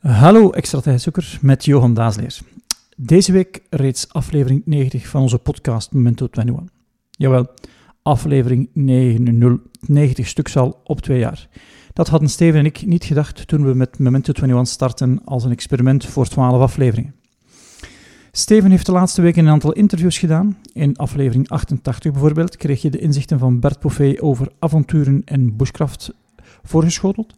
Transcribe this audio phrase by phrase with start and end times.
[0.00, 2.38] Hallo extra tijdzoeker met Johan Daasleer.
[2.96, 6.74] Deze week reeds aflevering 90 van onze podcast Memento 21.
[7.10, 7.46] Jawel,
[8.02, 11.48] aflevering 90, 90 stuks al op twee jaar.
[11.92, 15.50] Dat hadden Steven en ik niet gedacht toen we met Memento 21 starten als een
[15.50, 17.14] experiment voor 12 afleveringen.
[18.32, 20.58] Steven heeft de laatste weken een aantal interviews gedaan.
[20.72, 26.12] In aflevering 88 bijvoorbeeld kreeg je de inzichten van Bert Poffet over avonturen en bushcraft
[26.62, 27.34] voorgeschoteld.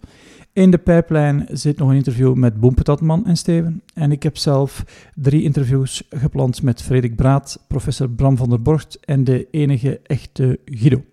[0.53, 3.83] In de pijplijn zit nog een interview met Boempetatman en Steven.
[3.95, 8.99] En ik heb zelf drie interviews gepland met Frederik Braat, professor Bram van der Borgt
[9.01, 11.05] en de enige echte Guido.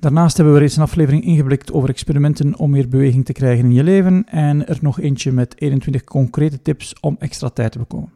[0.00, 3.72] Daarnaast hebben we reeds een aflevering ingeblikt over experimenten om meer beweging te krijgen in
[3.72, 8.12] je leven en er nog eentje met 21 concrete tips om extra tijd te bekomen.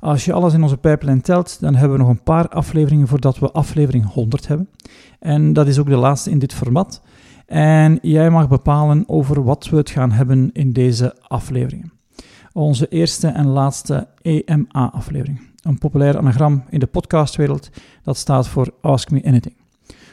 [0.00, 3.38] Als je alles in onze pijplijn telt, dan hebben we nog een paar afleveringen voordat
[3.38, 4.68] we aflevering 100 hebben.
[5.18, 7.02] En dat is ook de laatste in dit format.
[7.52, 11.92] En jij mag bepalen over wat we het gaan hebben in deze afleveringen.
[12.52, 15.40] Onze eerste en laatste EMA-aflevering.
[15.62, 17.70] Een populair anagram in de podcastwereld
[18.02, 19.54] dat staat voor Ask Me Anything.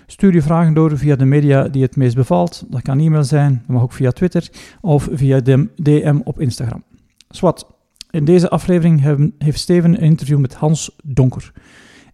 [0.06, 2.66] Stuur je vragen door via de media die het meest bevalt.
[2.70, 4.50] Dat kan e-mail zijn, dat mag ook via Twitter
[4.82, 5.42] of via
[5.76, 6.84] DM op Instagram.
[7.30, 7.68] Swat,
[8.12, 9.02] in deze aflevering
[9.38, 11.52] heeft Steven een interview met Hans Donker.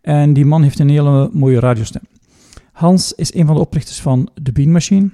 [0.02, 2.02] En die man heeft een hele mooie radiostem.
[2.76, 5.09] Hans is een van de oprichters van The Bean Machine.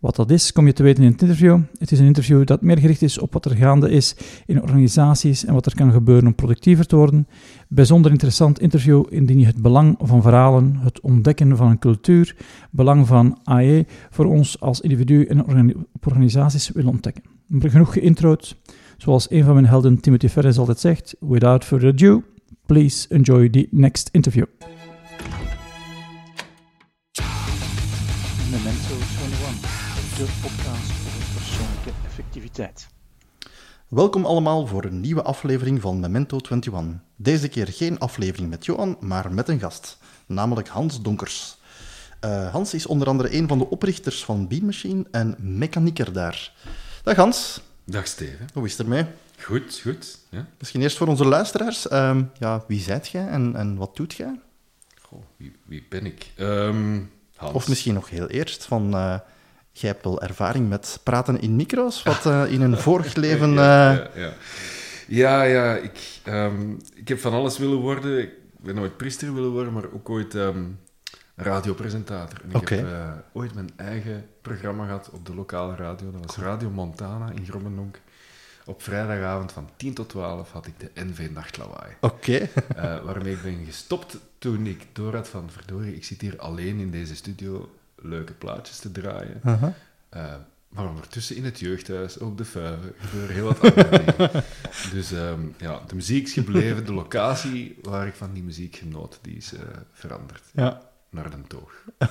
[0.00, 1.60] Wat dat is, kom je te weten in het interview.
[1.78, 5.44] Het is een interview dat meer gericht is op wat er gaande is in organisaties
[5.44, 7.26] en wat er kan gebeuren om productiever te worden.
[7.68, 12.36] Bijzonder interessant interview indien je het belang van verhalen, het ontdekken van een cultuur,
[12.70, 15.44] belang van AE voor ons als individu en
[16.00, 17.22] organisaties wil ontdekken.
[17.58, 18.56] Genoeg geïntrood.
[18.96, 22.22] Zoals een van mijn helden Timothy Ferris altijd zegt, without further ado,
[22.66, 24.44] please enjoy the next interview.
[30.16, 32.86] De podcast over persoonlijke effectiviteit.
[33.88, 37.00] Welkom allemaal voor een nieuwe aflevering van Memento 21.
[37.16, 41.56] Deze keer geen aflevering met Johan, maar met een gast, namelijk Hans Donkers.
[42.24, 46.52] Uh, Hans is onder andere een van de oprichters van Beam Machine en mechanieker daar.
[47.02, 47.60] Dag Hans.
[47.84, 48.48] Dag Steven.
[48.54, 49.06] Hoe is het ermee?
[49.38, 50.18] Goed, goed.
[50.28, 50.46] Ja.
[50.58, 51.86] Misschien eerst voor onze luisteraars.
[51.86, 54.40] Uh, ja, wie zijt jij en, en wat doet jij?
[55.00, 56.32] Goh, wie, wie ben ik?
[56.38, 57.10] Um,
[57.52, 58.94] of misschien nog heel eerst van...
[58.94, 59.18] Uh,
[59.72, 63.50] jij hebt wel ervaring met praten in micro's, wat uh, in een vorig leven...
[63.50, 63.56] Uh...
[63.56, 64.32] Ja, ja,
[65.06, 65.42] ja, ja.
[65.42, 68.18] ja ik, um, ik heb van alles willen worden.
[68.18, 70.78] Ik ben ooit priester willen worden, maar ook ooit um,
[71.36, 72.40] radiopresentator.
[72.42, 72.86] En ik heb
[73.32, 76.10] ooit mijn eigen programma gehad op de lokale radio.
[76.10, 78.00] Dat was Radio Montana in Grommendonk.
[78.64, 81.92] Op vrijdagavond van 10 tot 12 had ik de NV Nachtlawaai.
[82.00, 82.48] Oké.
[82.74, 83.02] Okay.
[83.02, 86.90] waarmee ik ben gestopt toen ik door had van, verdorie, ik zit hier alleen in
[86.90, 87.70] deze studio
[88.02, 89.40] leuke plaatjes te draaien.
[89.44, 89.70] Uh -huh.
[90.14, 90.34] uh,
[90.68, 94.44] maar ondertussen in het jeugdhuis, op de vuiven, gebeuren heel wat andere dingen.
[94.92, 99.18] Dus um, ja, de muziek is gebleven, de locatie waar ik van die muziek genoot,
[99.22, 99.60] die is uh,
[99.92, 100.42] veranderd.
[100.52, 100.80] Ja.
[101.10, 101.72] Naar de toog.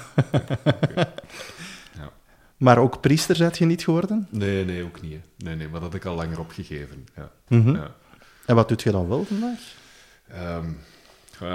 [2.00, 2.12] ja.
[2.57, 4.28] Maar ook priester zijt je niet geworden?
[4.30, 5.19] Nee, nee, ook niet.
[5.38, 7.07] Nee, nee, maar dat heb ik al langer opgegeven.
[7.16, 7.31] Ja.
[7.47, 7.75] Mm -hmm.
[7.75, 7.96] ja.
[8.46, 9.59] En wat doet je dan wel vandaag?
[10.35, 10.78] Um,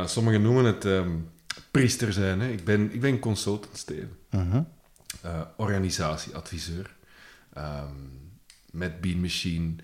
[0.07, 1.29] sommigen noemen het um,
[1.77, 2.41] priester zijn.
[2.41, 2.49] Hè.
[2.49, 4.17] Ik, ben, ik ben consultant, Steven.
[4.31, 4.65] Uh -huh.
[5.25, 6.95] uh, organisatieadviseur.
[7.59, 8.25] Um,
[8.71, 9.75] met Bean Machine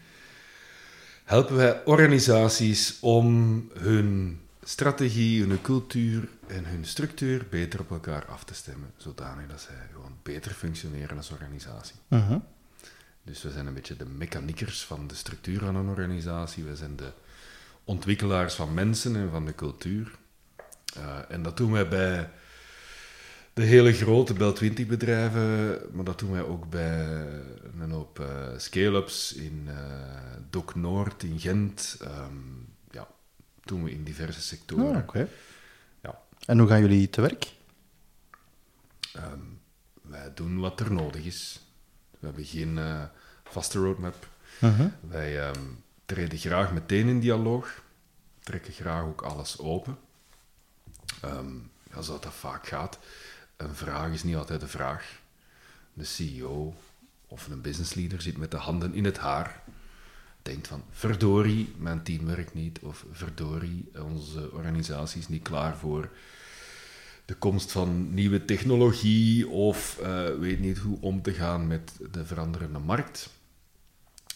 [1.25, 8.45] helpen wij organisaties om hun strategie, hun cultuur en hun structuur beter op elkaar af
[8.45, 11.97] te stemmen, zodanig dat zij gewoon beter functioneren als organisatie.
[12.09, 12.41] Uh -huh.
[13.25, 16.65] Dus we zijn een beetje de mechaniekers van de structuur van een organisatie.
[16.65, 17.13] We zijn de
[17.85, 20.21] ontwikkelaars van mensen en van de cultuur.
[21.29, 22.31] En dat doen wij bij
[23.53, 27.07] de hele grote Bel 20 bedrijven, maar dat doen wij ook bij
[27.81, 28.27] een hoop uh,
[28.57, 29.75] scale-ups in uh,
[30.51, 31.99] Doc Noord, in Gent.
[32.03, 33.09] Um, ja,
[33.65, 34.97] doen we in diverse sectoren.
[34.97, 35.29] Oh, okay.
[36.03, 36.19] ja.
[36.47, 37.53] En hoe gaan jullie te werk?
[39.17, 39.61] Um,
[40.03, 41.61] wij doen wat er nodig is.
[42.11, 43.03] We hebben geen uh,
[43.45, 44.29] vaste roadmap.
[44.61, 44.87] Uh -huh.
[45.01, 47.83] Wij um, treden graag meteen in dialoog,
[48.41, 49.99] trekken graag ook alles open.
[51.25, 52.99] Um, ja, zoals dat vaak gaat,
[53.57, 55.21] een vraag is niet altijd een vraag.
[55.93, 56.75] De CEO
[57.27, 59.63] of een businessleader zit met de handen in het haar,
[60.43, 66.11] denkt van verdorie, mijn team werkt niet, of verdorie, onze organisatie is niet klaar voor
[67.25, 72.25] de komst van nieuwe technologie, of uh, weet niet hoe om te gaan met de
[72.25, 73.29] veranderende markt.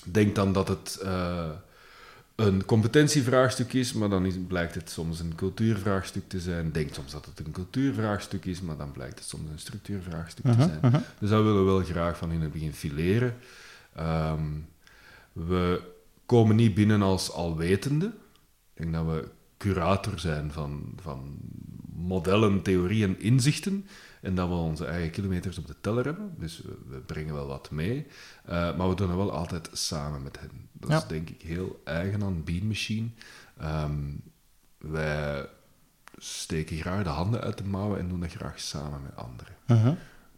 [0.04, 1.50] Denk dan dat het uh,
[2.36, 6.72] een competentievraagstuk is, maar dan is, blijkt het soms een cultuurvraagstuk te zijn.
[6.72, 10.56] Denk soms dat het een cultuurvraagstuk is, maar dan blijkt het soms een structuurvraagstuk uh
[10.56, 10.84] -huh, te zijn.
[10.84, 11.08] uh -huh.
[11.18, 13.34] Dus dat willen we wel graag van in het begin fileren.
[13.98, 14.66] Um,
[15.32, 15.80] We
[16.26, 18.06] komen niet binnen als alwetende.
[18.74, 21.38] Ik denk dat we curator zijn van, van
[21.94, 23.86] modellen, theorieën, inzichten.
[24.20, 26.34] En dat we onze eigen kilometers op de teller hebben.
[26.38, 28.06] Dus we, brengen wel wat mee.
[28.48, 30.68] Uh, maar we doen het wel altijd samen met hen.
[30.72, 30.96] Dat Ja.
[30.96, 33.08] is denk ik heel eigen aan Bean Machine.
[33.58, 34.00] Ehm,
[34.78, 35.48] wij
[36.18, 39.54] steken graag de handen uit de mouwen en doen dat graag samen met anderen.
[39.66, 39.94] Mhm.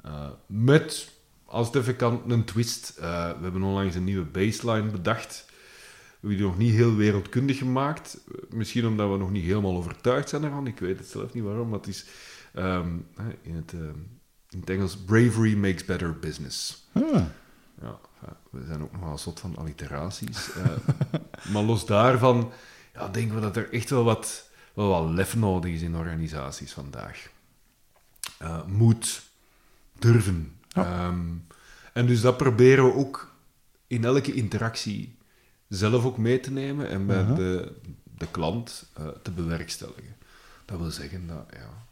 [0.07, 1.13] Uh, met,
[1.45, 2.95] als het even kan, een twist.
[2.99, 5.45] Uh, we hebben onlangs een nieuwe baseline bedacht.
[5.49, 8.21] We hebben die nog niet heel wereldkundig gemaakt.
[8.51, 10.67] Misschien omdat we nog niet helemaal overtuigd zijn ervan.
[10.67, 12.07] Ik weet het zelf niet waarom, maar het is
[12.55, 12.97] ehm,
[13.43, 13.99] in, het, ehm,
[14.49, 14.97] in het Engels...
[14.97, 16.89] Bravery makes better business.
[16.93, 17.31] Hmm.
[17.81, 17.99] Ja,
[18.51, 20.53] we zijn ook nogal zot van alliteraties.
[20.53, 20.67] Eh,
[21.53, 22.53] maar los daarvan
[22.95, 26.73] ja, denken we dat er echt wel wat, wel wat lef nodig is in organisaties
[26.73, 27.31] vandaag.
[28.43, 29.23] Uh, moed,
[29.99, 30.57] durven.
[30.73, 31.27] Ehm,
[31.93, 33.35] en dus dat proberen we ook
[33.87, 35.19] in elke interactie
[35.69, 37.73] zelf ook mee te nemen en bij de,
[38.05, 40.17] de klant eh, te bewerkstelligen.
[40.65, 41.87] Dat wil zeggen dat, ja,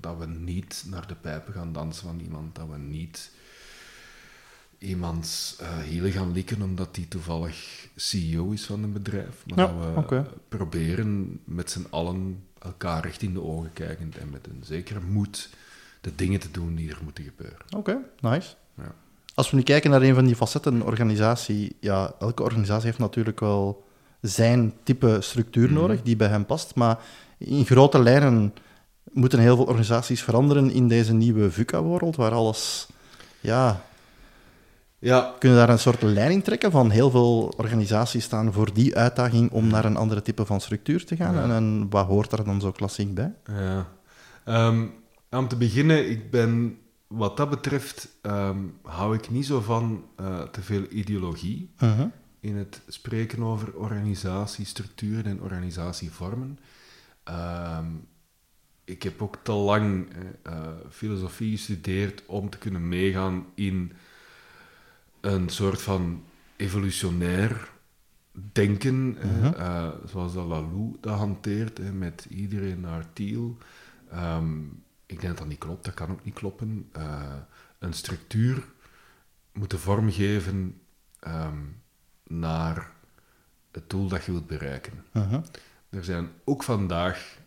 [0.00, 3.30] dat we niet naar de pijpen gaan dansen van iemand, dat we niet
[4.78, 9.42] iemands uh, hielen gaan likken omdat die toevallig CEO is van een bedrijf.
[9.46, 14.30] Maar Ja, dat we proberen met z'n allen elkaar recht in de ogen kijkend en
[14.30, 15.50] met een zekere moed
[16.00, 17.58] de dingen te doen die er moeten gebeuren.
[17.76, 18.54] Oké, nice.
[18.74, 18.94] Ja.
[19.34, 22.98] Als we nu kijken naar een van die facetten, een organisatie, ja, elke organisatie heeft
[22.98, 23.84] natuurlijk wel
[24.20, 25.74] zijn type structuur Mhm.
[25.74, 26.98] nodig die bij hem past, maar
[27.38, 28.54] in grote lijnen
[29.12, 32.88] moeten heel veel organisaties veranderen in deze nieuwe VUCA-wereld, waar alles,
[33.40, 33.84] ja,
[34.98, 39.50] Ja, kunnen daar een soort in trekken van heel veel organisaties staan voor die uitdaging
[39.50, 41.34] om naar een andere type van structuur te gaan.
[41.34, 41.42] Ja.
[41.42, 43.32] En, en wat hoort daar dan zo klassiek bij?
[43.46, 43.88] Ja.
[44.44, 44.84] Ehm,
[45.30, 50.42] om te beginnen, ik ben, wat dat betreft, ehm, hou ik niet zo van eh,
[50.42, 52.06] te veel ideologie Mhm.
[52.40, 56.58] in het spreken over organisatiestructuren en organisatievormen.
[57.24, 57.84] Ehm,
[58.86, 63.92] ik heb ook te lang eh, eh, filosofie gestudeerd om te kunnen meegaan in
[65.20, 66.24] een soort van
[66.56, 67.70] evolutionair
[68.52, 69.92] denken, eh, Mhm.
[70.08, 73.56] zoals dat Lalou dat hanteert, met iedereen naar Thiel.
[74.10, 74.64] Ehm,
[75.06, 76.90] ik denk dat dat niet klopt, dat kan ook niet kloppen.
[77.78, 78.64] Een structuur
[79.52, 80.80] moeten vormgeven
[81.20, 81.58] ehm,
[82.26, 82.92] naar
[83.72, 85.04] het doel dat je wilt bereiken.
[85.12, 85.40] Mhm.
[85.90, 87.38] Er zijn ook vandaag,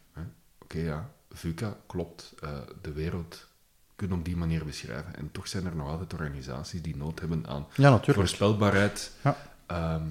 [0.61, 2.49] oké ja, VUCA klopt, eh,
[2.81, 3.47] de wereld
[3.95, 5.15] kunnen op die manier beschrijven.
[5.15, 9.11] En toch zijn er nog altijd organisaties die nood hebben aan Ja, voorspelbaarheid.
[9.23, 9.37] Ja.
[9.65, 10.07] ehm,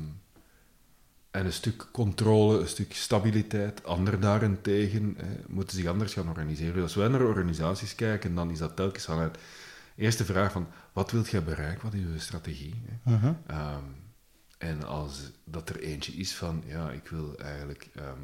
[1.31, 3.85] en een stuk controle, een stuk stabiliteit.
[3.85, 6.82] Anderen daarentegen eh, moeten zich anders gaan organiseren.
[6.82, 9.38] Als wij naar organisaties kijken, dan is dat telkens vanuit
[9.97, 12.82] eerste vraag van wat wilt jij bereiken, wat is je strategie?
[12.87, 13.17] hè?
[13.17, 13.32] Mhm.
[13.47, 13.85] Ehm,
[14.59, 18.19] en als dat er eentje is van, ja, ik wil eigenlijk ehm,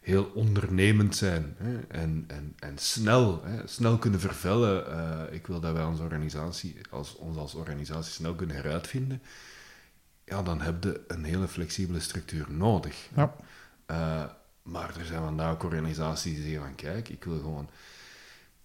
[0.00, 4.86] heel ondernemend zijn hè, en, en, en snel, hè, snel kunnen vervellen.
[4.92, 9.22] eh, ik wil dat wij onze organisatie, als, ons als organisatie snel kunnen heruitvinden.
[10.24, 13.08] Ja, dan heb je een hele flexibele structuur nodig.
[13.16, 13.34] Ja.
[13.86, 14.24] Eh,
[14.62, 17.70] maar er zijn vandaag ook organisaties die zeggen van, kijk, ik wil gewoon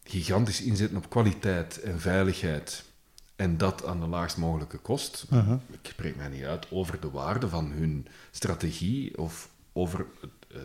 [0.03, 2.83] gigantisch inzetten op kwaliteit en veiligheid.
[3.35, 5.25] En dat aan de laagst mogelijke kost.
[5.29, 5.53] Mhm.
[5.71, 10.61] Ik spreek mij niet uit over de waarde van hun strategie of over het, eh,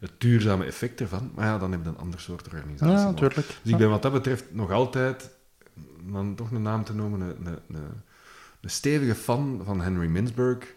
[0.00, 1.30] het duurzame effect ervan.
[1.34, 2.96] Maar ja, dan heb je een ander soort organisatie.
[2.96, 3.20] Ja, nodig.
[3.20, 3.46] natuurlijk.
[3.62, 5.30] Dus ik ben wat dat betreft nog altijd,
[6.04, 7.58] om dan toch een naam te noemen, een, een,
[8.60, 10.74] een, stevige fan van Henry Mintzberg,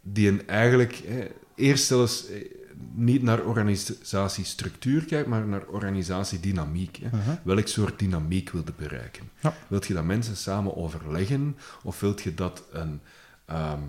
[0.00, 1.24] die een eigenlijk eh,
[1.54, 2.50] eerst zelfs eh,
[2.94, 6.96] niet naar organisatiestructuur kijkt, maar naar organisatiedynamiek.
[6.96, 7.06] Hè.
[7.06, 7.36] Mhm.
[7.42, 9.30] Welk soort dynamiek wil je bereiken?
[9.40, 9.54] Ja.
[9.68, 13.00] Wilt je dat mensen samen overleggen, of wilt je dat een,
[13.44, 13.82] ehm,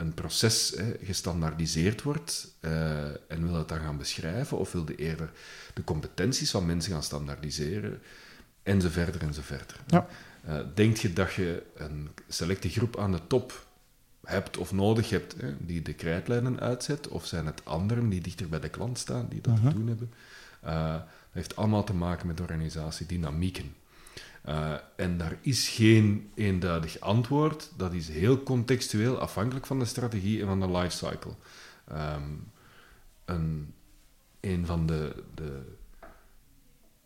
[0.00, 4.94] een proces hè, gestandaardiseerd wordt eh, en wil dat dan gaan beschrijven, of wil je
[4.94, 5.30] eerder
[5.74, 8.00] de competenties van mensen gaan standaardiseren,
[8.62, 9.76] en zo verder en zo verder.
[9.86, 10.06] Ja.
[10.44, 13.66] Eh, denk je dat je een selecte groep aan de top
[14.24, 18.48] hebt of nodig hebt hè, die de krijtlijnen uitzet, of zijn het anderen die dichter
[18.48, 19.68] bij de klant staan die dat Mhm.
[19.68, 20.12] te doen hebben?
[20.60, 23.74] Eh, dat heeft allemaal te maken met organisatiedynamieken.
[24.42, 27.70] Eh, en daar is geen eenduidig antwoord.
[27.76, 31.34] Dat is heel contextueel, afhankelijk van de strategie en van de lifecycle.
[31.88, 32.22] Ehm
[33.30, 33.74] een,
[34.40, 35.62] een van de, de,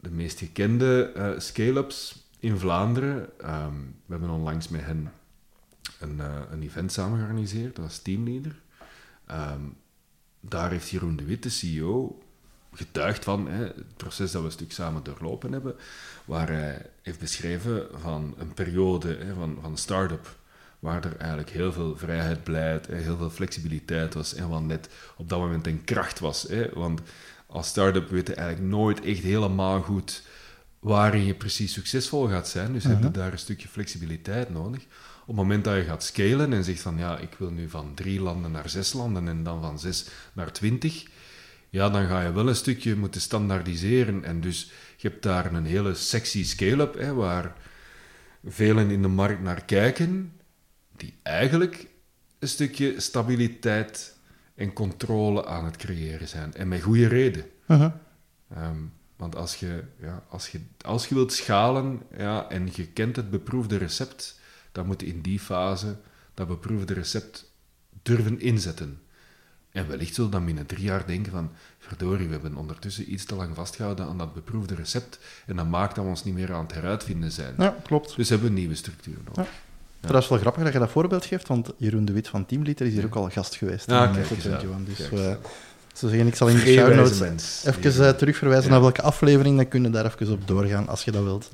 [0.00, 3.38] de meest gekende eh, scale-ups in Vlaanderen.
[3.38, 5.12] ehm, we hebben onlangs met hen
[6.00, 7.76] een, eh, een event samen georganiseerd.
[7.76, 8.60] Dat was teamleader.
[9.26, 9.62] Ehm,
[10.40, 12.22] daar heeft Jeroen de Wit, de CEO,
[12.74, 15.74] getuigd van hè, het proces dat we een stuk samen doorlopen hebben,
[16.24, 20.36] waar hij heeft beschreven van een periode hè, van, van start-up
[20.78, 25.28] waar er eigenlijk heel veel vrijheid, en heel veel flexibiliteit was en wat net op
[25.28, 26.42] dat moment een kracht was.
[26.42, 26.68] Hè?
[26.72, 27.00] Want
[27.46, 30.22] als start-up weet je eigenlijk nooit echt helemaal goed
[30.80, 32.72] waarin je precies succesvol gaat zijn.
[32.72, 34.82] Dus heb je daar een stukje flexibiliteit nodig.
[35.20, 37.94] Op het moment dat je gaat scalen en zegt van ja, ik wil nu van
[37.94, 41.04] drie landen naar zes landen en dan van zes naar twintig,
[41.74, 44.24] ja, dan ga je wel een stukje moeten standaardiseren.
[44.24, 47.56] En dus je hebt daar een hele sexy scale-up, hè, waar
[48.44, 50.32] velen in de markt naar kijken,
[50.96, 51.86] die eigenlijk
[52.38, 54.16] een stukje stabiliteit
[54.54, 56.54] en controle aan het creëren zijn.
[56.54, 57.44] En met goede reden.
[57.68, 57.92] Uh-huh.
[58.50, 58.78] Ehm,
[59.16, 63.30] want als je, ja, als, je, als je wilt schalen ja, en je kent het
[63.30, 64.40] beproefde recept,
[64.72, 65.96] dan moet je in die fase
[66.34, 67.52] dat beproefde recept
[68.02, 68.98] durven inzetten.
[69.74, 73.34] En wellicht zullen dan binnen drie jaar denken van, verdorie, we hebben ondertussen iets te
[73.34, 76.62] lang vastgehouden aan dat beproefde recept en dat maakt dat we ons niet meer aan
[76.62, 77.54] het heruitvinden zijn.
[77.58, 78.16] Ja, klopt.
[78.16, 79.44] Dus hebben we een nieuwe structuur nodig.
[79.44, 79.50] Ja.
[80.00, 82.92] Trouwens, wel grappig dat je dat voorbeeld geeft, want Jeroen de Wit van Teamliter is
[82.92, 83.88] hier ook al gast geweest.
[83.92, 84.70] Ah, in kijk Metro eens aan.
[84.70, 85.08] 21.
[85.10, 85.34] Dus eh,
[85.94, 88.70] zo zeggen, ik zal in de show notes even eh, terugverwijzen Ja.
[88.72, 91.50] naar welke aflevering, dan kun je daar even op doorgaan als je dat wilt.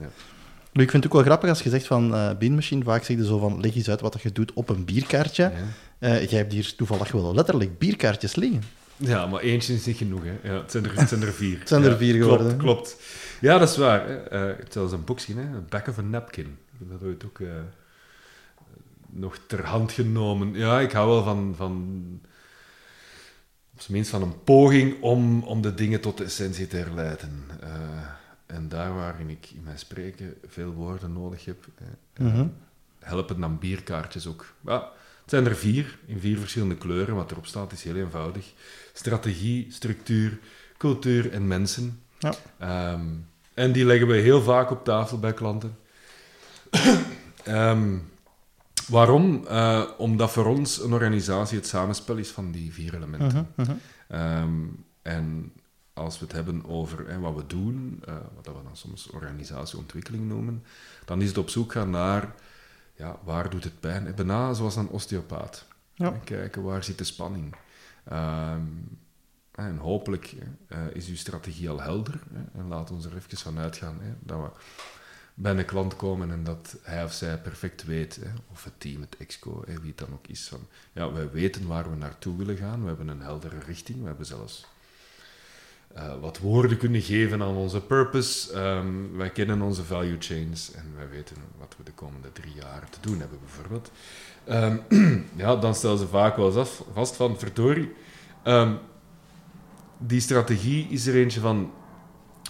[0.72, 0.78] Ja.
[0.78, 3.16] Nu, ik vind het ook wel grappig als je zegt van Bean Machine, vaak zeg
[3.16, 5.42] je zo van leg eens uit wat je doet op een bierkaartje.
[5.42, 5.52] Ja.
[6.00, 8.62] Eh, jij hebt hier toevallig wel letterlijk bierkaartjes liggen.
[8.96, 10.22] Ja, maar eentje is niet genoeg.
[10.24, 10.48] Hè.
[10.48, 11.58] Ja, het, zijn er, het zijn er vier.
[11.58, 12.56] Het zijn er Ja, vier klopt, geworden, hè.
[12.56, 12.96] Klopt.
[13.40, 14.26] Ja, dat is waar.
[14.26, 15.60] Eh, het is zelfs een boekje, hè.
[15.68, 16.58] Back of a Napkin.
[16.78, 17.40] Dat ooit ook
[19.10, 20.54] nog ter hand genomen.
[20.54, 21.54] Ja, ik hou wel van...
[21.56, 22.00] van
[23.74, 27.44] op zijn minst van een poging om, om de dingen tot de essentie te herleiden.
[28.50, 32.46] En daar waarin ik in mijn spreken veel woorden nodig heb, eh, Mhm.
[32.98, 34.54] helpen dan bierkaartjes ook.
[34.60, 34.74] Ja,
[35.20, 37.14] het zijn er vier, in vier verschillende kleuren.
[37.14, 38.52] Wat erop staat is heel eenvoudig.
[38.92, 40.38] Strategie, structuur,
[40.76, 42.00] cultuur en mensen.
[42.18, 42.34] Ja.
[42.58, 43.06] Ehm,
[43.54, 45.76] en die leggen we heel vaak op tafel bij klanten.
[47.44, 47.98] Ehm,
[48.88, 49.46] waarom?
[49.46, 53.48] Eh, omdat voor ons een organisatie het samenspel is van die vier elementen.
[53.56, 53.76] Mhm, mhm.
[54.08, 54.52] Ehm,
[55.02, 55.52] en
[56.00, 60.28] als we het hebben over hè, wat we doen, eh, wat we dan soms organisatieontwikkeling
[60.28, 60.64] noemen,
[61.04, 62.34] dan is het op zoek gaan naar
[62.94, 64.14] ja, waar doet het pijn.
[64.14, 65.66] Bijna zoals een osteopaat.
[65.94, 66.12] Ja.
[66.12, 67.54] En kijken waar zit de spanning.
[68.04, 68.62] Ehm,
[69.50, 70.34] en hopelijk
[70.68, 72.20] eh, is uw strategie al helder.
[72.32, 74.48] Hè, en laten we er even van uitgaan hè, dat we
[75.34, 79.00] bij een klant komen en dat hij of zij perfect weet, hè, of het team,
[79.00, 82.36] het exco, hè, wie het dan ook is, van ja, wij weten waar we naartoe
[82.36, 84.66] willen gaan, we hebben een heldere richting, we hebben zelfs
[85.94, 90.84] eh, wat woorden kunnen geven aan onze purpose, Ehm, wij kennen onze value chains en
[90.96, 93.90] wij weten wat we de komende drie jaar te doen hebben, bijvoorbeeld.
[94.44, 94.76] Ehm,
[95.42, 97.92] ja, dan stellen ze vaak wel eens af, vast van, verdorie,
[98.42, 98.72] ehm,
[99.98, 101.72] die strategie is er eentje van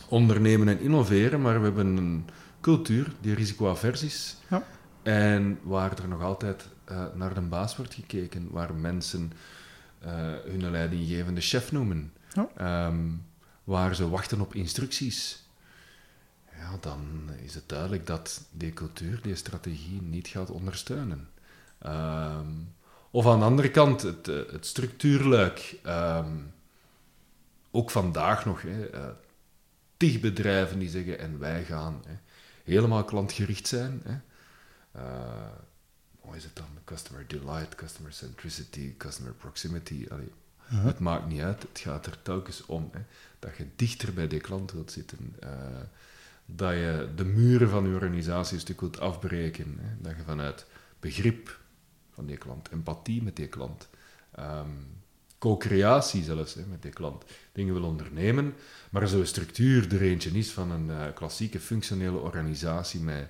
[0.08, 2.24] ondernemen en innoveren, maar we hebben een
[2.60, 4.36] cultuur die risicoavers is.
[4.48, 4.62] Ja.
[5.02, 9.32] En waar er nog altijd eh, naar de baas wordt gekeken, waar mensen
[9.98, 10.10] eh,
[10.44, 12.48] hun leidinggevende chef noemen, Ja.
[13.64, 15.42] Waar ze wachten op instructies.
[16.56, 21.28] Ja, dan is het duidelijk dat die cultuur, die strategie niet gaat ondersteunen.
[21.78, 22.48] Ehm,
[23.10, 25.76] of aan de andere kant, het, eh, het structuurluik.
[25.82, 26.36] Ehm,
[27.70, 29.08] ook vandaag nog, hè, eh,
[29.96, 32.14] tig bedrijven die zeggen, en wij gaan hè,
[32.64, 34.02] helemaal klantgericht zijn.
[34.04, 34.18] Hè.
[34.92, 35.50] Eh,
[36.20, 36.68] hoe is het dan?
[36.84, 40.06] Customer delight, customer centricity, customer proximity.
[40.10, 40.32] Allee,
[40.64, 43.00] Het maakt niet uit, het gaat er telkens om hè,
[43.40, 45.36] dat je dichter bij die klant wilt zitten.
[45.40, 45.50] eh,
[46.56, 49.78] dat je de muren van je organisatie een stuk wilt afbreken.
[49.80, 50.66] Hè, dat je vanuit
[51.00, 51.58] begrip
[52.10, 53.88] van die klant, empathie met die klant,
[54.30, 54.68] ehm,
[55.38, 58.54] co-creatie zelfs hè, met die klant, dingen wil ondernemen,
[58.90, 63.28] maar zo'n structuur er eentje is van een eh, klassieke functionele organisatie met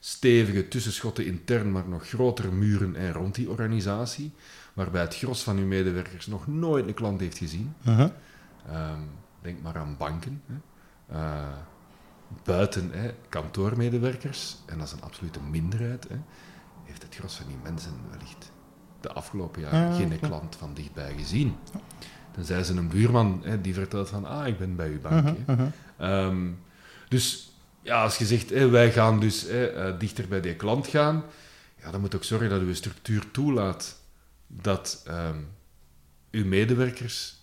[0.00, 4.32] stevige tussenschotten intern, maar nog grotere muren en rond die organisatie,
[4.72, 7.74] waarbij het gros van uw medewerkers nog nooit een klant heeft gezien.
[8.68, 9.00] Ehm,
[9.42, 10.42] denk maar aan banken.
[10.46, 10.54] Hè.
[11.16, 11.56] Eh,
[12.44, 16.16] buiten hè, kantoormedewerkers, en dat is een absolute minderheid, hè,
[16.84, 18.52] heeft het gros van die mensen wellicht
[19.00, 21.56] de afgelopen jaren Ja, geen klant van dichtbij gezien.
[22.30, 25.24] Tenzij ze een buurman hè, die vertelt van, ah, ik ben bij uw bank.
[25.24, 25.66] Mhm, mhm.
[25.96, 26.50] Ehm,
[27.08, 30.86] dus ja, als je zegt, hè, wij gaan dus hè, eh, dichter bij die klant
[30.86, 31.24] gaan,
[31.82, 34.00] ja, dan moet ook zorgen dat uw structuur toelaat
[34.46, 35.38] dat ehm,
[36.30, 37.41] uw medewerkers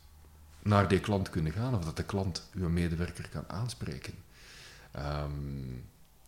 [0.63, 4.13] naar die klant kunnen gaan, of dat de klant uw medewerker kan aanspreken.
[4.92, 5.70] Ehm,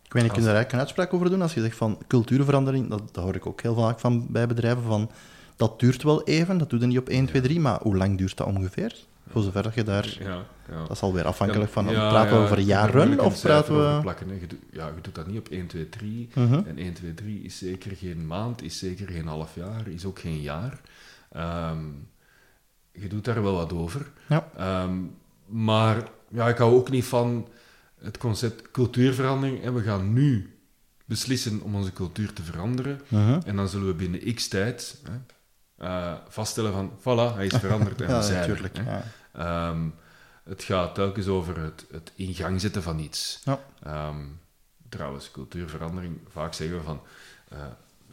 [0.02, 1.42] Ik weet niet, kun je daar eigenlijk een uitspraak over doen?
[1.42, 4.82] Als je zegt van cultuurverandering, dat, dat hoor ik ook heel vaak van bij bedrijven,
[4.82, 5.10] van
[5.56, 8.18] dat duurt wel even, dat doe je niet op 1, 2, 3, maar hoe lang
[8.18, 8.94] duurt dat ongeveer?
[9.32, 10.16] voor zover je daar...
[10.20, 10.80] Ja, ja.
[10.80, 11.88] Dat is alweer afhankelijk van...
[11.88, 14.00] Ja, praten we ja, over er jaren of praten over we...
[14.00, 14.34] Plakken, hè.
[14.34, 16.28] Je, doet, ja, je doet dat niet op 1, 2, 3.
[16.34, 16.54] Mhm.
[16.66, 20.18] En 1, 2, 3 is zeker geen maand, is zeker geen half jaar, is ook
[20.18, 20.80] geen jaar.
[21.32, 21.78] Ehm,
[22.92, 24.10] je doet daar wel wat over.
[24.28, 24.48] Ja.
[24.56, 24.98] Ehm,
[25.46, 27.48] maar ja, ik hou ook niet van
[28.00, 29.62] het concept cultuurverandering.
[29.62, 30.56] En we gaan nu
[31.04, 33.00] beslissen om onze cultuur te veranderen.
[33.08, 33.40] Mhm.
[33.44, 35.18] En dan zullen we binnen x tijd hè,
[35.86, 38.76] eh, vaststellen van, voilà, hij is veranderd en we Ja, zijn er, natuurlijk.
[38.76, 39.04] Ja.
[39.32, 39.80] Ehm,
[40.44, 43.40] het gaat telkens over het, het in gang zetten van iets.
[43.44, 43.60] Ja.
[43.82, 44.16] Ehm,
[44.88, 47.00] trouwens, cultuurverandering, vaak zeggen we van...
[47.48, 47.58] eh,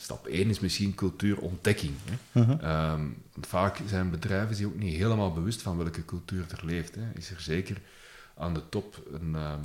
[0.01, 1.93] stap 1 is misschien cultuurontdekking.
[2.03, 2.41] Hè.
[2.41, 2.59] Mhm.
[2.59, 3.05] Ehm,
[3.41, 6.95] vaak zijn bedrijven zich ook niet helemaal bewust van welke cultuur er leeft.
[6.95, 7.01] Hè.
[7.13, 7.81] Is er zeker
[8.37, 9.59] aan de top een, ehm,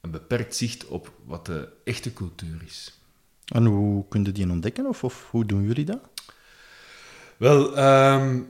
[0.00, 2.98] een beperkt zicht op wat de echte cultuur is.
[3.44, 4.86] En hoe kun je die ontdekken?
[4.86, 6.00] Of, of hoe doen jullie dat?
[7.36, 8.40] Wel, ehm,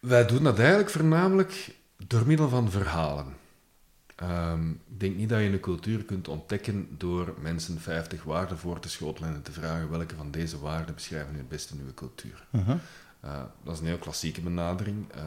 [0.00, 1.74] wij doen dat eigenlijk voornamelijk
[2.06, 3.26] door middel van verhalen.
[4.16, 8.80] Ehm, ik denk niet dat je een cultuur kunt ontdekken door mensen 50 waarden voor
[8.80, 12.46] te schotelen en te vragen welke van deze waarden beschrijven nu het beste nieuwe cultuur.
[12.50, 12.70] Mhm.
[13.24, 15.22] Uh, dat is een heel klassieke benadering, uh,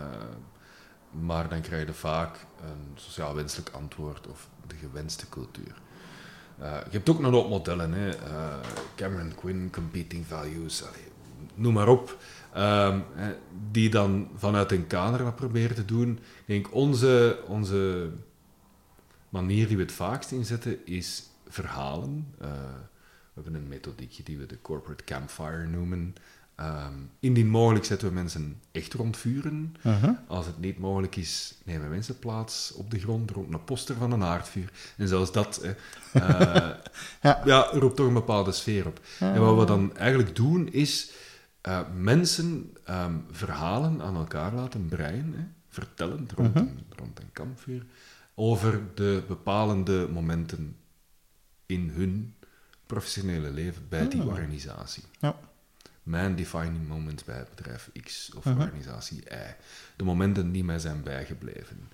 [1.26, 5.82] maar dan krijg je vaak een sociaal wenselijk antwoord of de gewenste cultuur.
[6.60, 8.10] Uh, je hebt ook nog wat modellen, hè.
[8.96, 11.08] Cameron Quinn, Competing Values, allee,
[11.56, 12.18] noem maar op,
[12.58, 13.04] um,
[13.72, 16.12] die dan vanuit een kader dat proberen te doen.
[16.12, 18.10] Ik denk, onze, onze
[19.30, 22.34] manier die we het vaakst inzetten is verhalen.
[22.38, 26.16] we hebben een methodiekje die we de corporate campfire noemen.
[26.62, 29.76] Um, indien mogelijk zetten we mensen echt rond vuren.
[29.84, 30.18] Uh -huh.
[30.28, 34.12] Als het niet mogelijk is, nemen mensen plaats op de grond rond een poster van
[34.12, 34.72] een aardvuur.
[34.98, 35.72] En zelfs dat uh,
[37.22, 37.42] ja.
[37.46, 37.70] ja.
[37.72, 39.00] roept toch een bepaalde sfeer op.
[39.20, 41.12] En wat we dan eigenlijk doen, is
[41.68, 46.68] uh, mensen um, verhalen aan elkaar laten breien, hè, vertellen rond, uh -huh.
[46.68, 47.86] een, rond een kampvuur,
[48.40, 50.78] over de bepalende momenten
[51.66, 52.36] in hun
[52.86, 55.04] professionele leven bij die organisatie.
[55.20, 55.36] Ja
[56.08, 58.62] mijn defining moments bij het bedrijf X of uh -huh.
[58.62, 59.56] organisatie Y.
[59.96, 61.90] De momenten die mij zijn bijgebleven.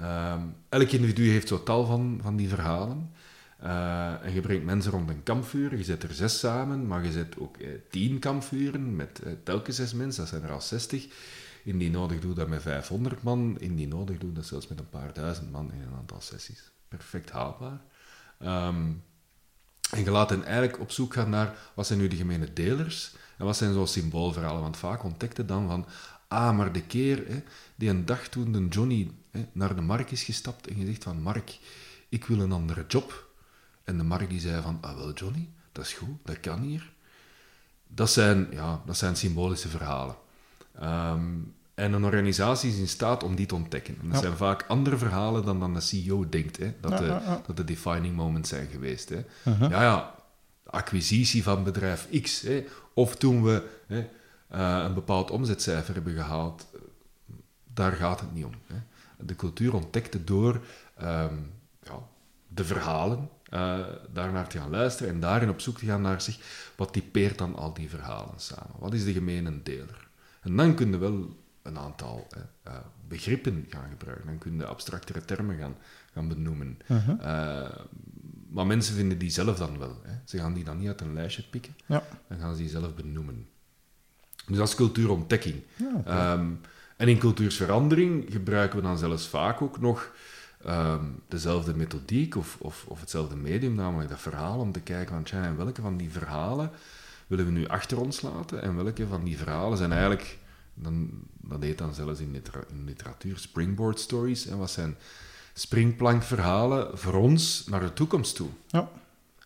[0.00, 3.10] Um, elk individu heeft zo tal van, van die verhalen.
[3.62, 7.12] Uh, en je brengt mensen rond een kampvuur, je zet er zes samen, maar je
[7.12, 11.06] zet ook eh, tien kampvuren met eh, telkens zes mensen, dat zijn er al zestig.
[11.68, 15.12] Indien nodig doe dat met 500 man, indien nodig doe dat zelfs met een paar
[15.12, 16.70] duizend man in een aantal sessies.
[16.88, 17.80] Perfect haalbaar.
[18.42, 19.02] Um,
[19.90, 23.14] en je laat hen eigenlijk op zoek gaan naar wat zijn nu de gemene delers
[23.38, 24.60] en wat zijn zo'n symboolverhalen.
[24.60, 25.86] Want vaak ontdekte dan van,
[26.28, 27.42] ah, maar de keer
[27.74, 31.22] die een dag toen de Johnny hè, naar de Mark is gestapt en gezegd van,
[31.22, 31.58] Mark,
[32.08, 33.28] ik wil een andere job.
[33.84, 36.92] En de Mark die zei van, ah wel Johnny, dat is goed, dat kan hier.
[37.86, 40.16] Dat zijn, ja, dat zijn symbolische verhalen.
[40.82, 43.94] Um, en een organisatie is in staat om die te ontdekken.
[44.00, 44.20] En dat Ja.
[44.26, 47.56] zijn vaak andere verhalen dan dan de CEO denkt, hè, dat, Ja, de, ja, dat
[47.56, 49.08] de defining moments zijn geweest.
[49.08, 49.24] Hè.
[49.44, 49.70] Uh-huh.
[49.70, 50.14] Ja, ja,
[50.66, 52.40] acquisitie van bedrijf X.
[52.40, 52.64] Hè,
[52.94, 54.08] of toen we hè,
[54.48, 56.66] eh, een bepaald omzetcijfer hebben gehaald.
[56.74, 56.80] eh,
[57.74, 58.52] Daar gaat het niet om.
[58.66, 58.76] Hè.
[59.26, 60.60] De cultuur ontdekte door
[60.96, 61.34] ehm,
[61.82, 61.98] ja,
[62.48, 63.78] de verhalen eh
[64.12, 66.38] daarnaar te gaan luisteren en daarin op zoek te gaan naar zich,
[66.76, 68.74] wat typeert dan al die verhalen samen?
[68.78, 70.08] Wat is de gemene deler?
[70.40, 71.36] En dan kun je wel
[71.68, 72.78] een aantal eh, eh,
[73.08, 74.26] begrippen gaan gebruiken.
[74.26, 75.76] Dan kun je abstractere termen gaan,
[76.12, 76.78] gaan benoemen.
[76.88, 77.20] Uh-huh.
[77.20, 77.70] Eh,
[78.50, 80.00] maar mensen vinden die zelf dan wel.
[80.02, 80.12] Hè.
[80.24, 82.02] Ze gaan die dan niet uit een lijstje pikken, Ja.
[82.28, 83.48] dan gaan ze die zelf benoemen.
[84.46, 85.62] Dus dat is cultuurontdekking.
[85.76, 86.10] Ja, oké.
[86.10, 86.50] Ehm,
[86.96, 90.12] en in cultuursverandering gebruiken we dan zelfs vaak ook nog
[90.64, 95.22] ehm, dezelfde methodiek of, of, of hetzelfde medium, namelijk dat verhaal, om te kijken van,
[95.22, 96.70] tja, en welke van die verhalen
[97.26, 100.38] willen we nu achter ons laten en welke van die verhalen zijn eigenlijk,
[100.82, 101.10] dan,
[101.40, 104.96] dat heet dan zelfs in, in literatuur springboard stories, en wat zijn
[105.54, 108.48] springplankverhalen voor ons naar de toekomst toe.
[108.66, 108.90] Ja.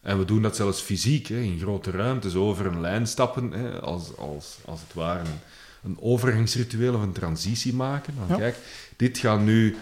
[0.03, 3.81] En we doen dat zelfs fysiek, hè, in grote ruimtes, over een lijn stappen, hè,
[3.81, 5.38] als, als, als het ware een,
[5.83, 8.14] een overgangsritueel of een transitie maken.
[8.14, 8.37] Van, Ja.
[8.37, 8.57] Kijk,
[8.97, 9.77] dit gaat nu...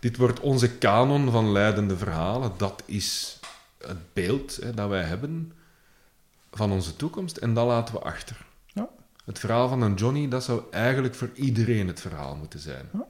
[0.00, 2.52] Dit wordt onze kanon van leidende verhalen.
[2.56, 3.38] Dat is
[3.78, 5.52] het beeld hè, dat wij hebben
[6.52, 7.36] van onze toekomst.
[7.36, 8.46] En dat laten we achter.
[9.26, 12.88] Het verhaal van een Johnny, dat zou eigenlijk voor iedereen het verhaal moeten zijn.
[12.92, 13.06] Ja.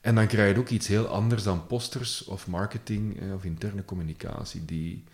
[0.00, 3.84] En dan krijg je ook iets heel anders dan posters of marketing eh, of interne
[3.84, 5.04] communicatie die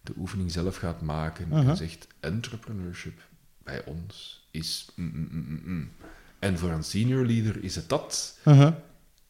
[0.00, 3.20] de oefening zelf gaat maken en zegt entrepreneurship
[3.62, 5.90] bij ons is mm, mm, mm, mm, mm.
[6.38, 8.72] en voor een senior leader is het dat Uh-huh.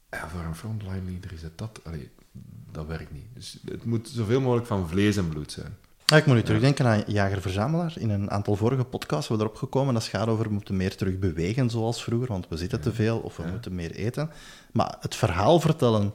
[0.09, 1.81] en voor een frontline leader is het dat.
[1.85, 2.11] Allee,
[2.73, 3.27] dat werkt niet.
[3.35, 5.77] Dus het moet zoveel mogelijk van vlees en bloed zijn.
[6.11, 7.93] Ja, ik moet nu terugdenken aan Jager-Verzamelaar.
[7.99, 9.95] In een aantal vorige podcasts hebben we erop gekomen.
[9.95, 13.19] Dat gaat over we moeten meer terug bewegen zoals vroeger, want we zitten te veel
[13.19, 14.31] of we moeten meer eten.
[14.73, 16.13] Maar het verhaal vertellen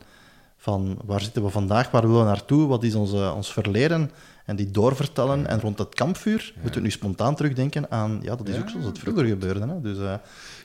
[0.58, 4.12] van waar zitten we vandaag, waar willen we naartoe, wat is onze, ons verleden,
[4.46, 5.48] en die doorvertellen.
[5.48, 8.20] En rond het kampvuur moeten we nu spontaan terugdenken aan...
[8.22, 9.68] Ja, dat is ook zoals het vroeger gebeurde.
[9.68, 9.82] Hè?
[9.82, 10.16] Dus, eh,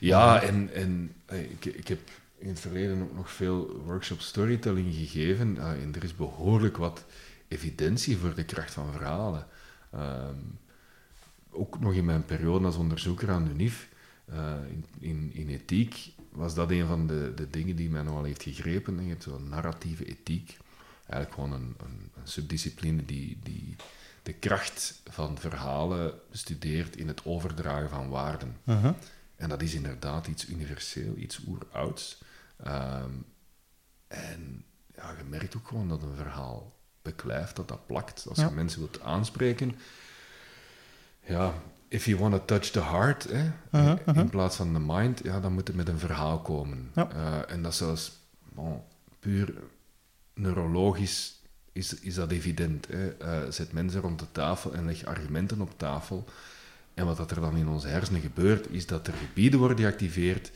[0.01, 1.99] ja, en, en ik, ik heb
[2.39, 5.59] in het verleden ook nog veel workshop storytelling gegeven.
[5.59, 7.05] en er is behoorlijk wat
[7.51, 9.47] evidentie voor de kracht van verhalen.
[9.91, 10.39] Ehm,
[11.51, 13.89] ook nog in mijn periode als onderzoeker aan de UNIF,
[14.33, 18.25] uh, in, in, in, ethiek, was dat een van de, de dingen die mij nogal
[18.25, 19.03] heeft gegrepen.
[19.03, 20.59] Je hebt zo'n narratieve ethiek.
[21.07, 23.77] Eigenlijk gewoon een, een, een, subdiscipline die, die
[24.23, 28.57] de kracht van verhalen bestudeert in het overdragen van waarden.
[28.65, 28.95] Uh-huh.
[29.37, 32.23] En dat is inderdaad iets universeel, iets oerouds.
[32.67, 33.25] Um,
[34.09, 38.27] en ja, je merkt ook gewoon dat een verhaal beklijft, dat dat plakt.
[38.29, 39.77] Als je mensen wilt aanspreken,
[41.27, 41.55] ja,
[41.89, 44.17] if you want to touch the heart, hè, uh-huh, uh-huh.
[44.17, 46.91] in plaats van de mind, ja, dan moet het met een verhaal komen.
[46.95, 47.09] Ja.
[47.15, 48.13] Uh, en dat zelfs
[48.55, 48.83] bon,
[49.19, 49.55] puur
[50.35, 51.41] neurologisch
[51.73, 52.87] is, is dat evident.
[52.89, 53.15] Hè.
[53.23, 56.25] Uh, zet mensen rond de tafel en leg argumenten op tafel.
[56.95, 60.51] En wat dat er dan in onze hersenen gebeurt, is dat er gebieden worden geactiveerd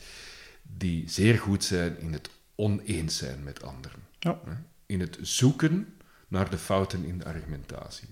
[0.61, 3.99] die zeer goed zijn in het oneens zijn met anderen.
[4.19, 4.39] Ja.
[4.85, 5.94] In het zoeken
[6.27, 8.09] naar de fouten in de argumentatie.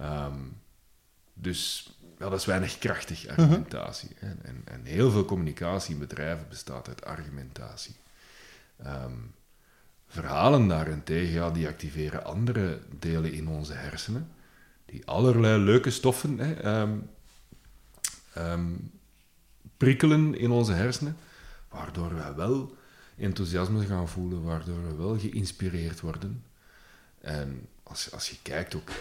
[0.00, 0.60] Um,
[1.34, 4.10] dus ja, dat is weinig krachtig, argumentatie.
[4.14, 4.26] Mhm.
[4.26, 7.94] en, en, en, heel veel communicatie in bedrijven bestaat uit argumentatie.
[8.86, 9.34] Um,
[10.06, 14.28] verhalen daarentegen, ja, die activeren andere delen in onze hersenen,
[14.84, 16.82] die allerlei leuke stoffen hè,
[18.52, 18.90] um,
[19.76, 21.16] prikkelen in onze hersenen,
[21.68, 22.76] waardoor wij wel
[23.16, 26.44] enthousiasme gaan voelen, waardoor we wel geïnspireerd worden.
[27.22, 28.96] En als, als je kijkt ook, uh,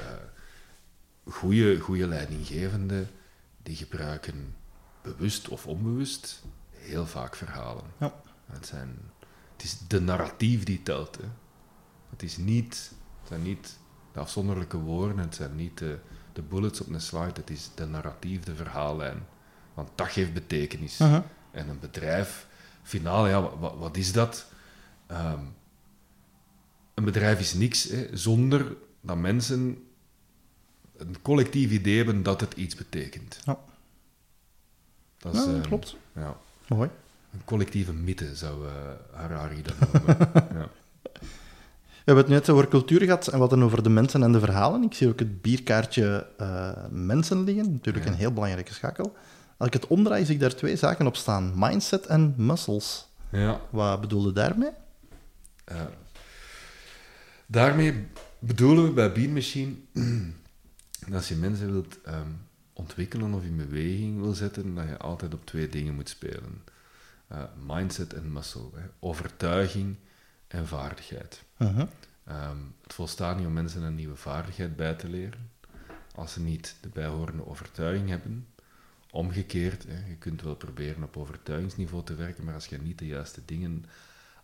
[1.34, 3.10] goede, goede leidinggevenden,
[3.64, 4.56] die gebruiken
[5.02, 7.84] bewust of onbewust heel vaak verhalen.
[7.98, 8.14] Ja.
[8.46, 8.98] Het, zijn,
[9.54, 11.16] het is de narratief die telt.
[11.16, 11.28] Hè.
[12.10, 13.78] Het, is niet, het zijn niet
[14.14, 16.00] de afzonderlijke woorden, het zijn niet de,
[16.34, 19.26] de bullets op een slide, het is de narratief, de verhaallijn.
[19.74, 21.00] Want dat geeft betekenis.
[21.52, 22.48] En een bedrijf,
[22.84, 24.46] finaal, ja, wat, wat is dat?
[25.12, 25.56] Um,
[26.93, 29.84] een bedrijf is niks hè, zonder dat mensen
[30.97, 33.39] een collectief idee hebben dat het iets betekent.
[33.45, 33.60] Ja.
[35.17, 35.95] Dat, is, ja, uh, klopt.
[36.15, 36.38] Ja.
[36.67, 36.89] Mooi.
[37.34, 38.71] Een collectieve mythe zou uh,
[39.12, 40.17] Harari dat noemen.
[40.60, 40.69] ja.
[42.04, 44.39] We hebben het net over cultuur gehad en wat dan over de mensen en de
[44.39, 44.84] verhalen.
[44.84, 48.12] Ik zie ook het bierkaartje uh, mensen liggen, natuurlijk Ja.
[48.12, 49.15] een heel belangrijke schakel.
[49.58, 51.51] Als ik het omdraai, zie ik daar twee zaken op staan.
[51.56, 53.08] Mindset en muscles.
[53.30, 53.62] ja.
[53.69, 54.69] Wat bedoelde daarmee?
[55.71, 55.77] Uh,
[57.52, 58.08] daarmee
[58.40, 59.76] bedoelen we bij Bean Machine
[61.06, 65.34] dat als je mensen wilt um, ontwikkelen of in beweging wil zetten, dat je altijd
[65.34, 66.64] op twee dingen moet spelen.
[67.32, 68.70] Uh, mindset en muscle.
[68.76, 68.84] Hè.
[69.00, 69.98] Overtuiging
[70.48, 71.44] en vaardigheid.
[71.58, 71.88] Uh-huh.
[72.30, 75.50] Um, het volstaat niet om mensen een nieuwe vaardigheid bij te leren
[76.16, 78.48] als ze niet de bijhorende overtuiging hebben.
[79.12, 83.06] Omgekeerd, hè, je kunt wel proberen op overtuigingsniveau te werken, maar als je niet de
[83.06, 83.86] juiste dingen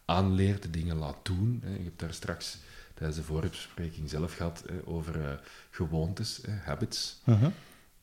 [0.05, 1.61] aanleert, de dingen laat doen.
[1.63, 2.57] Hè, je hebt daar straks
[2.97, 5.29] tijdens de voorbespreking zelf gehad hè, over uh,
[5.69, 7.21] gewoontes, habits.
[7.25, 7.51] Uh-huh.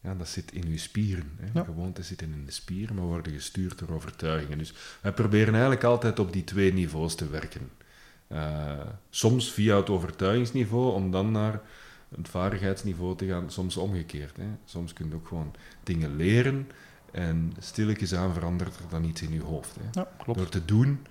[0.00, 1.30] Ja, dat zit in uw spieren.
[1.40, 1.59] Hè.
[1.59, 1.64] Ja.
[1.64, 4.59] Gewoontes zitten in de spieren, maar worden gestuurd door overtuigingen.
[4.59, 7.70] Dus wij proberen eigenlijk altijd op die twee niveaus te werken.
[8.28, 8.80] Uh,
[9.11, 11.61] soms via het overtuigingsniveau, om dan naar
[12.16, 14.37] het vaardigheidsniveau te gaan, soms omgekeerd.
[14.37, 14.46] Hè.
[14.64, 16.68] Soms kun je ook gewoon dingen leren
[17.12, 19.76] en stilletjes aan verandert er dan iets in je hoofd.
[19.76, 20.00] Hè.
[20.00, 20.38] Ja, klopt.
[20.38, 21.07] Door te doen,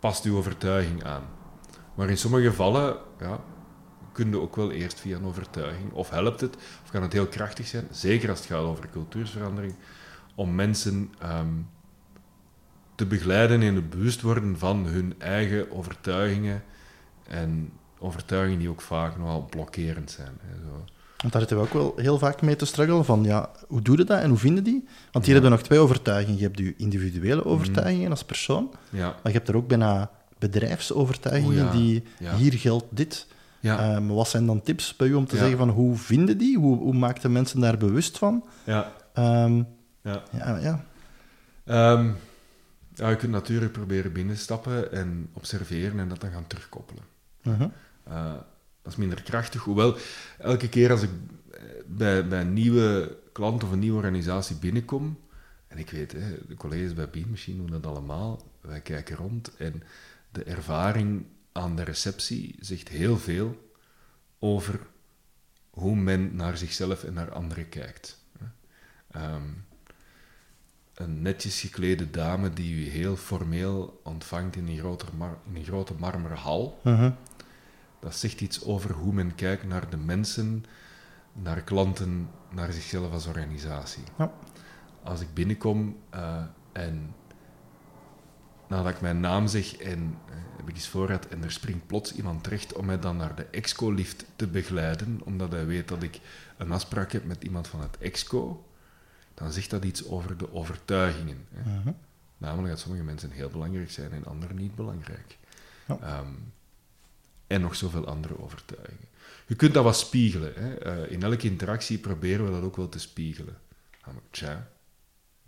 [0.00, 1.24] past uw overtuiging aan.
[1.94, 3.40] Maar in sommige gevallen ja,
[4.12, 7.26] kun je ook wel eerst via een overtuiging, of helpt het, of kan het heel
[7.26, 9.74] krachtig zijn, zeker als het gaat over cultuursverandering,
[10.34, 11.68] om mensen um,
[12.94, 16.62] te begeleiden in het bewust worden van hun eigen overtuigingen
[17.28, 20.38] en overtuigingen die ook vaak nogal blokkerend zijn.
[20.40, 20.84] Hè, zo.
[21.16, 23.98] Want daar zitten we ook wel heel vaak mee te struggelen van, ja, hoe doe
[23.98, 24.84] je dat en hoe vinden die?
[25.12, 26.38] Want hier hebben we nog twee overtuigingen.
[26.38, 31.66] Je hebt je individuele overtuigingen als persoon, Ja, maar je hebt er ook bijna bedrijfsovertuigingen
[31.66, 32.36] Oh ja, die, ja.
[32.36, 33.26] hier geldt dit.
[33.60, 36.58] ja, Ehm, wat zijn dan tips bij u om te zeggen van, hoe vinden die?
[36.58, 38.44] Hoe, hoe maakt de mensen daar bewust van?
[38.64, 39.62] ja, Ehm,
[40.02, 40.22] ja.
[40.32, 40.84] ja, ja.
[41.64, 42.10] Ehm,
[42.94, 47.02] ja, je kunt natuurlijk proberen binnenstappen en observeren en dat dan gaan terugkoppelen.
[47.42, 47.68] Uh-huh.
[48.08, 48.32] Uh,
[48.82, 49.62] dat is minder krachtig.
[49.62, 49.96] Hoewel,
[50.38, 51.10] elke keer als ik
[51.50, 55.18] eh, bij, bij een nieuwe klant of een nieuwe organisatie binnenkom,
[55.68, 59.56] en ik weet, hè, de collega's bij Bean Machine doen dat allemaal, wij kijken rond
[59.56, 59.82] en
[60.34, 63.72] de ervaring aan de receptie zegt heel veel
[64.38, 64.86] over
[65.70, 68.24] hoe men naar zichzelf en naar anderen kijkt.
[69.10, 69.48] Ehm,
[70.94, 75.64] een netjes geklede dame die u heel formeel ontvangt in een grote, mar in een
[75.64, 76.80] grote marmeren hal.
[76.84, 77.10] Mhm.
[78.00, 80.64] Dat zegt iets over hoe men kijkt naar de mensen,
[81.32, 84.02] naar klanten, naar zichzelf als organisatie.
[84.18, 84.32] Ja.
[85.02, 87.14] Als ik binnenkom eh, en
[88.68, 92.14] nadat ik mijn naam zeg en eh, heb ik iets voorraad en er springt plots
[92.14, 96.20] iemand terecht om mij dan naar de Exco-lift te begeleiden, omdat hij weet dat ik
[96.56, 98.68] een afspraak heb met iemand van het Exco,
[99.34, 101.46] dan zegt dat iets over de overtuigingen.
[101.50, 101.78] Hè.
[101.78, 101.92] Mhm.
[102.38, 105.38] Namelijk dat sommige mensen heel belangrijk zijn en anderen niet belangrijk.
[105.86, 106.32] Ehm,
[107.46, 109.08] en nog zoveel andere overtuigingen.
[109.46, 110.52] Je kunt dat wat spiegelen.
[110.54, 110.74] Hè.
[110.74, 113.56] Eh, in elke interactie proberen we dat ook wel te spiegelen.
[114.04, 114.68] Namelijk, tja,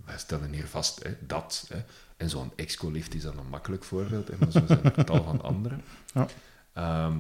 [0.07, 1.67] wij stellen hier vast hè, dat.
[1.69, 1.83] Hè.
[2.17, 5.43] En zo'n exco-lift is dan een makkelijk voorbeeld, hè, maar zo zijn er tal van
[5.43, 5.77] andere.
[6.15, 6.27] Ja.
[6.73, 7.19] Ehm,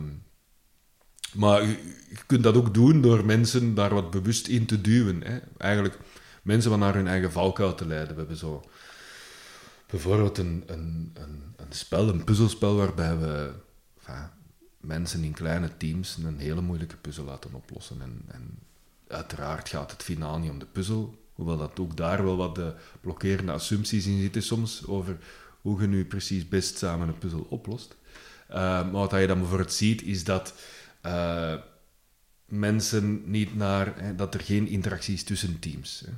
[1.32, 5.22] maar je, je kunt dat ook doen door mensen daar wat bewust in te duwen.
[5.22, 5.38] Hè.
[5.58, 5.98] Eigenlijk
[6.42, 8.12] mensen wat naar hun eigen valkuil te leiden.
[8.12, 8.64] We hebben zo
[9.86, 13.52] bijvoorbeeld een, een, een, een spel, een puzzelspel, waarbij we
[13.98, 14.28] enfin,
[14.80, 18.02] mensen in kleine teams een hele moeilijke puzzel laten oplossen.
[18.02, 18.58] En, en
[19.08, 22.74] uiteraard gaat het finaal niet om de puzzel, hoewel dat ook daar wel wat de
[23.00, 25.16] blokkerende assumpties in zitten soms, over
[25.60, 27.96] hoe je nu precies best samen een puzzel oplost.
[28.50, 30.54] Uh, maar wat je dan bijvoorbeeld ziet, is dat
[31.06, 31.54] uh,
[32.44, 34.00] mensen niet naar...
[34.00, 36.02] Hè, dat er geen interactie is tussen teams.
[36.06, 36.12] Hè.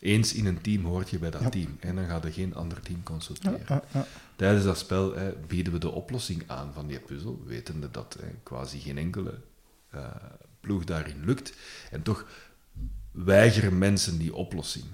[0.00, 1.48] Eens in een team hoort je bij dat Ja.
[1.48, 1.76] team.
[1.80, 3.60] En dan gaat er geen ander team consulteren.
[3.68, 4.06] Ja.
[4.36, 8.26] Tijdens dat spel hè, bieden we de oplossing aan van die puzzel, wetende dat hè,
[8.42, 9.40] quasi geen enkele
[9.90, 10.06] eh,
[10.60, 11.52] ploeg daarin lukt.
[11.90, 12.26] En toch
[13.14, 14.84] weigeren mensen die oplossing.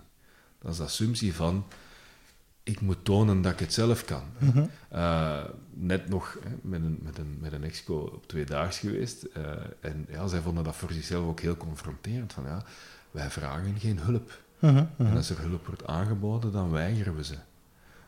[0.59, 1.65] Dat is de assumptie van,
[2.63, 4.23] ik moet tonen dat ik het zelf kan.
[4.39, 4.65] Mhm.
[4.89, 9.23] Eh, net nog hè, met een, met een, met een exco op tweedaags geweest.
[9.23, 9.43] eh,
[9.81, 12.33] en ja, zij vonden dat voor zichzelf ook heel confronterend.
[12.33, 12.63] Van, ja,
[13.11, 14.39] wij vragen geen hulp.
[14.59, 15.17] Mhm, En mhm.
[15.17, 17.35] als er hulp wordt aangeboden, dan weigeren we ze.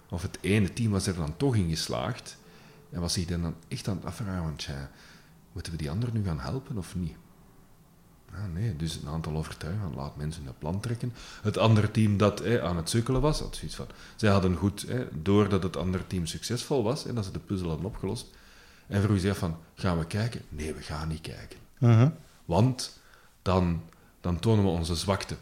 [0.09, 2.37] Of het ene team was er dan toch in geslaagd
[2.91, 4.91] en was zich dan echt aan het afvragen, tja,
[5.53, 7.17] moeten we die ander nu gaan helpen of niet?
[8.35, 11.13] Ah, nee, dus een aantal overtuigingen, laat mensen een plan trekken.
[11.43, 14.85] Het andere team dat hè, aan het sukkelen was, had zoiets van, zij hadden goed,
[14.89, 18.27] hè, doordat het andere team succesvol was en dat ze de puzzel hadden opgelost,
[18.87, 20.41] en vroeg ze af van, gaan we kijken?
[20.49, 21.59] Nee, we gaan niet kijken.
[21.79, 22.09] Mhm.
[22.45, 23.01] Want
[23.43, 23.83] dan,
[24.21, 25.37] dan tonen we onze zwakte.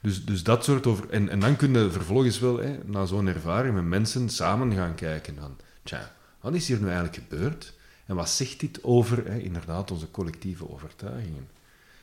[0.00, 1.10] Dus, dus dat soort over...
[1.10, 4.94] En, en dan kun je vervolgens wel, hè, na zo'n ervaring, met mensen samen gaan
[4.94, 5.56] kijken van...
[5.82, 7.72] Tja, wat is hier nu eigenlijk gebeurd?
[8.06, 11.48] En wat zegt dit over, hè, inderdaad, onze collectieve overtuigingen?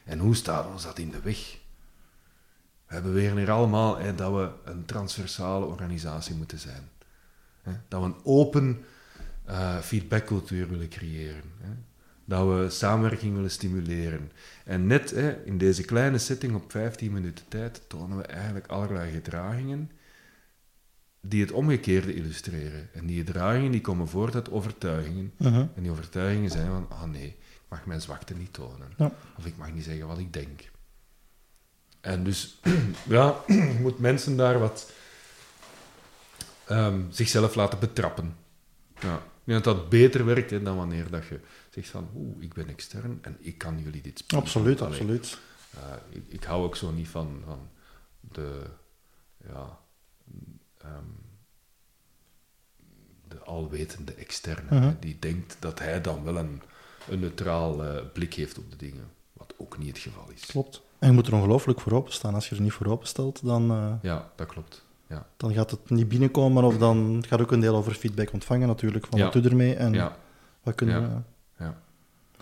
[0.10, 1.58] En hoe staat ons dat in de weg?
[2.88, 6.89] We beweren hier allemaal hè, dat we een transversale organisatie moeten zijn.
[7.62, 7.72] Hè?
[7.88, 8.84] Dat we een open
[9.45, 11.52] eh, feedbackcultuur willen creëren.
[11.62, 11.69] Hè?
[12.26, 14.32] Dat we samenwerking willen stimuleren.
[14.65, 19.12] En net hè, in deze kleine setting op 15 minuten tijd tonen we eigenlijk allerlei
[19.12, 19.91] gedragingen
[21.22, 22.89] die het omgekeerde illustreren.
[22.93, 25.34] En die gedragingen die komen voort uit overtuigingen.
[25.38, 25.65] Mhm.
[25.76, 27.38] En die overtuigingen zijn van, ah nee,
[27.69, 28.93] mag mijn zwakte niet tonen.
[28.97, 29.12] Ja.
[29.38, 30.69] Of ik mag niet zeggen wat ik denk.
[32.01, 32.60] En dus,
[33.08, 34.91] ja, je moet mensen daar wat
[36.65, 38.36] ehm, zichzelf laten betrappen.
[38.99, 39.15] Ja.
[39.15, 42.53] Ik denk dat dat beter werkt hè, dan wanneer dat je zegt van, oeh, ik
[42.53, 44.43] ben extern en ik kan jullie dit spiegelen.
[44.43, 45.38] Absoluut, Allee, absoluut.
[45.71, 47.69] eh, ik, ik hou ook zo niet van, van
[48.19, 48.62] de,
[49.47, 49.79] ja,
[50.77, 51.03] ehm,
[53.27, 56.62] de alwetende externe, hè, die denkt dat hij dan wel een,
[57.12, 60.45] een neutraal eh, blik heeft op de dingen, wat ook niet het geval is.
[60.45, 60.82] Klopt.
[61.00, 62.34] En je moet er ongelooflijk voor openstaan.
[62.34, 64.86] Als je er niet voor openstelt, dan, eh, Ja, dat klopt.
[65.08, 65.26] Ja.
[65.38, 66.63] dan gaat het niet binnenkomen.
[66.63, 69.06] Of dan gaat ook een deel over feedback ontvangen natuurlijk.
[69.10, 69.24] Van Ja.
[69.24, 70.17] wat doe je ermee en Ja,
[70.63, 71.08] wat kunnen Ja.
[71.58, 71.63] we...
[71.63, 71.78] ja.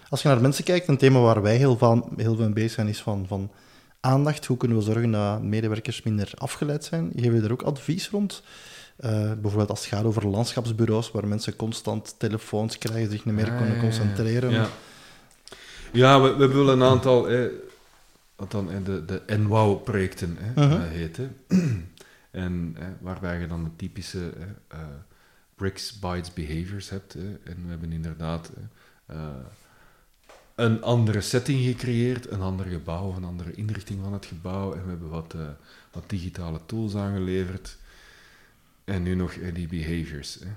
[0.10, 2.71] Als je naar mensen kijkt, een thema waar wij heel veel, heel veel mee bezig
[2.71, 3.51] zijn, is van, van
[3.99, 4.45] aandacht.
[4.45, 7.12] Hoe kunnen we zorgen dat medewerkers minder afgeleid zijn?
[7.15, 8.43] Geven we daar ook advies rond?
[8.97, 13.51] Eh, bijvoorbeeld als het gaat over landschapsbureaus, waar mensen constant telefoons krijgen, zich niet meer
[13.51, 14.51] Ah, kunnen concentreren.
[14.51, 14.69] Ja,
[15.93, 17.47] ja we, we hebben wel een aantal, hè,
[18.36, 20.81] wat dan de, de NWOW-projecten hè, Mhm.
[20.81, 21.38] eh, heten.
[22.31, 24.79] en hè, waarbij je dan de typische hè, eh,
[25.55, 27.13] bricks, bytes, behaviors hebt.
[27.13, 28.51] Hè, en we hebben inderdaad
[30.55, 34.73] een andere setting gecreëerd, een ander gebouw, een andere inrichting van het gebouw.
[34.73, 35.36] En we hebben wat,
[35.91, 37.77] wat digitale tools aangeleverd.
[38.88, 40.34] En nu nog hè, die behaviors.
[40.39, 40.47] Hè.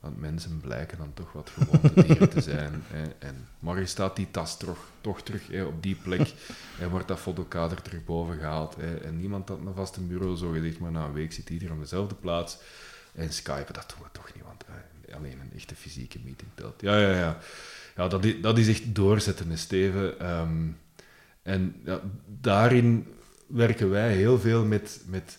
[0.00, 2.82] Want mensen blijken dan toch wat gewoontedieren te zijn.
[2.86, 3.02] Hè.
[3.18, 6.32] En morgen staat die tas toch, toch terug hè, op die plek
[6.80, 8.76] en wordt dat fotokader terug boven gehaald.
[8.76, 8.96] Hè.
[8.96, 11.80] En niemand had een vaste bureau, zo gezegd, maar na een week zit iedereen op
[11.80, 12.58] dezelfde plaats.
[13.14, 16.80] En Skype, dat doen we toch niet, want eh, alleen een echte fysieke meeting telt.
[16.80, 17.38] Ja, ja, ja.
[17.96, 20.20] Ja, dat is, dat is echt doorzetten, Steven.
[20.20, 20.66] Ehm,
[21.42, 23.06] En ja, daarin
[23.46, 25.38] werken wij heel veel met, met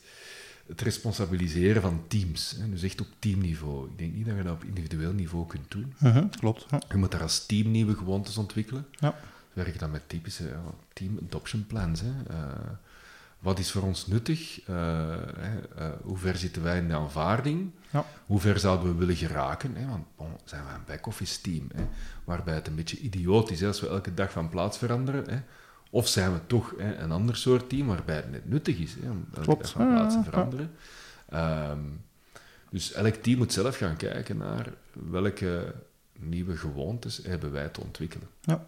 [0.69, 2.55] het responsabiliseren van teams.
[2.59, 2.69] Hè.
[2.69, 3.85] Dus echt op teamniveau.
[3.85, 5.93] Ik denk niet dat je dat op individueel niveau kunt doen.
[5.97, 6.65] Mhm, klopt.
[6.69, 6.81] Ja.
[6.89, 8.85] Je moet daar als team nieuwe gewoontes ontwikkelen.
[8.91, 9.15] Ja.
[9.77, 10.61] Dan met typische ja,
[10.93, 12.01] team adoption plans.
[12.01, 12.11] Hè.
[12.27, 12.71] Eh,
[13.39, 14.61] wat is voor ons nuttig?
[14.61, 14.75] Eh,
[15.37, 17.71] hè, eh, hoe ver zitten wij in de aanvaarding?
[17.89, 18.05] Ja.
[18.25, 19.75] Hoe ver zouden we willen geraken?
[19.75, 19.87] Hè?
[19.87, 21.83] Want bon, zijn we een back-office team, hè?
[22.23, 25.29] waarbij het een beetje idioot is hè, als we elke dag van plaats veranderen.
[25.29, 25.39] Hè?
[25.89, 29.09] Of zijn we toch hè, een ander soort team waarbij het net nuttig is hè,
[29.09, 29.69] om elke Klopt.
[29.69, 30.71] van plaats te veranderen?
[31.29, 31.79] Ehm,
[32.69, 34.73] dus elk team moet zelf gaan kijken naar
[35.09, 35.73] welke
[36.19, 38.27] nieuwe gewoontes hebben wij te ontwikkelen.
[38.41, 38.65] Ja.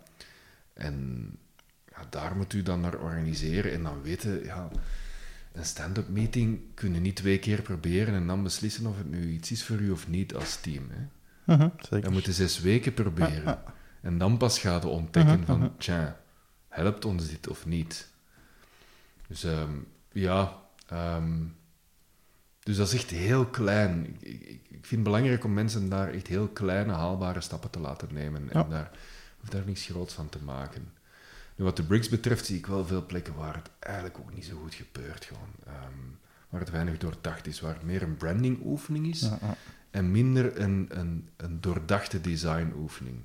[0.74, 1.26] En
[1.90, 4.68] ja, daar moet u dan naar organiseren en dan weten, ja,
[5.54, 9.30] een stand-up meeting kun je niet twee keer proberen en dan beslissen of het nu
[9.32, 10.84] iets is voor u of niet als team.
[10.90, 11.08] Hè.
[11.56, 12.02] Mhm, zeker.
[12.02, 13.60] Dan moet je zes weken proberen.
[14.02, 15.70] En dan pas gaat je ontdekken Mhm, van, mhm.
[15.78, 16.21] tja,
[16.72, 18.08] helpt ons dit of niet?
[19.28, 19.78] Dus ehm,
[20.12, 21.44] ja, ehm,
[22.64, 24.06] dus dat is echt heel klein.
[24.20, 27.80] Ik, ik, ik vind het belangrijk om mensen daar echt heel kleine, haalbare stappen te
[27.80, 28.50] laten nemen.
[28.52, 28.64] Ja.
[28.64, 28.92] En daar
[29.40, 30.94] hoeft daar niks groots van te maken.
[31.56, 34.46] Nu, wat de bricks betreft zie ik wel veel plekken waar het eigenlijk ook niet
[34.46, 35.26] zo goed gebeurt.
[35.26, 35.50] Gewoon.
[35.66, 36.00] Ehm,
[36.50, 39.56] waar het weinig doordacht is, waar het meer een branding-oefening is Ja, ja.
[39.92, 43.18] en minder een, een, een doordachte designoefening.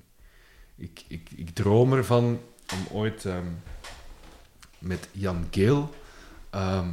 [0.76, 2.40] Ik, ik, ik droom ervan
[2.72, 3.46] om ooit ehm,
[4.78, 5.94] met Jan Geel
[6.50, 6.92] ehm,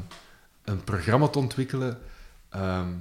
[0.63, 1.99] een programma te ontwikkelen
[2.49, 2.93] ehm,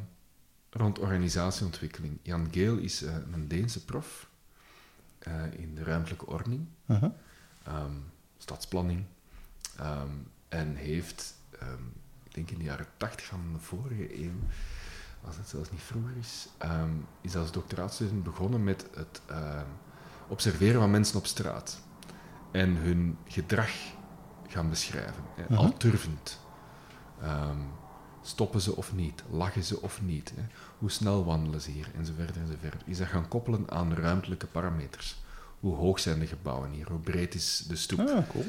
[0.71, 2.19] rond organisatieontwikkeling.
[2.23, 4.29] Jan Geel is eh, een Deense prof
[5.19, 7.95] eh, in de ruimtelijke ordening ehm,
[8.39, 9.05] stadsplanning.
[10.49, 11.35] en heeft,
[12.23, 14.41] ik denk in de jaren tachtig van de vorige eeuw,
[15.25, 16.49] als het zelfs niet vroeger is,
[17.21, 19.21] is als doctoraatstudent begonnen met het
[20.29, 21.81] observeren van mensen op straat.
[22.53, 23.71] En hun gedrag
[24.49, 25.23] gaan beschrijven.
[25.37, 25.57] hè.
[25.57, 26.41] Al turvend.
[27.21, 27.59] Ehm,
[28.23, 29.23] stoppen ze of niet?
[29.31, 30.33] Lachen ze of niet?
[30.37, 30.43] Hè?
[30.79, 31.89] Hoe snel wandelen ze hier?
[31.97, 32.81] En zo verder en zo verder.
[32.85, 35.21] Is dat gaan koppelen aan ruimtelijke parameters.
[35.61, 36.89] Hoe hoog zijn de gebouwen hier?
[36.89, 38.01] Hoe breed is de stoep?
[38.01, 38.45] Ah, cool.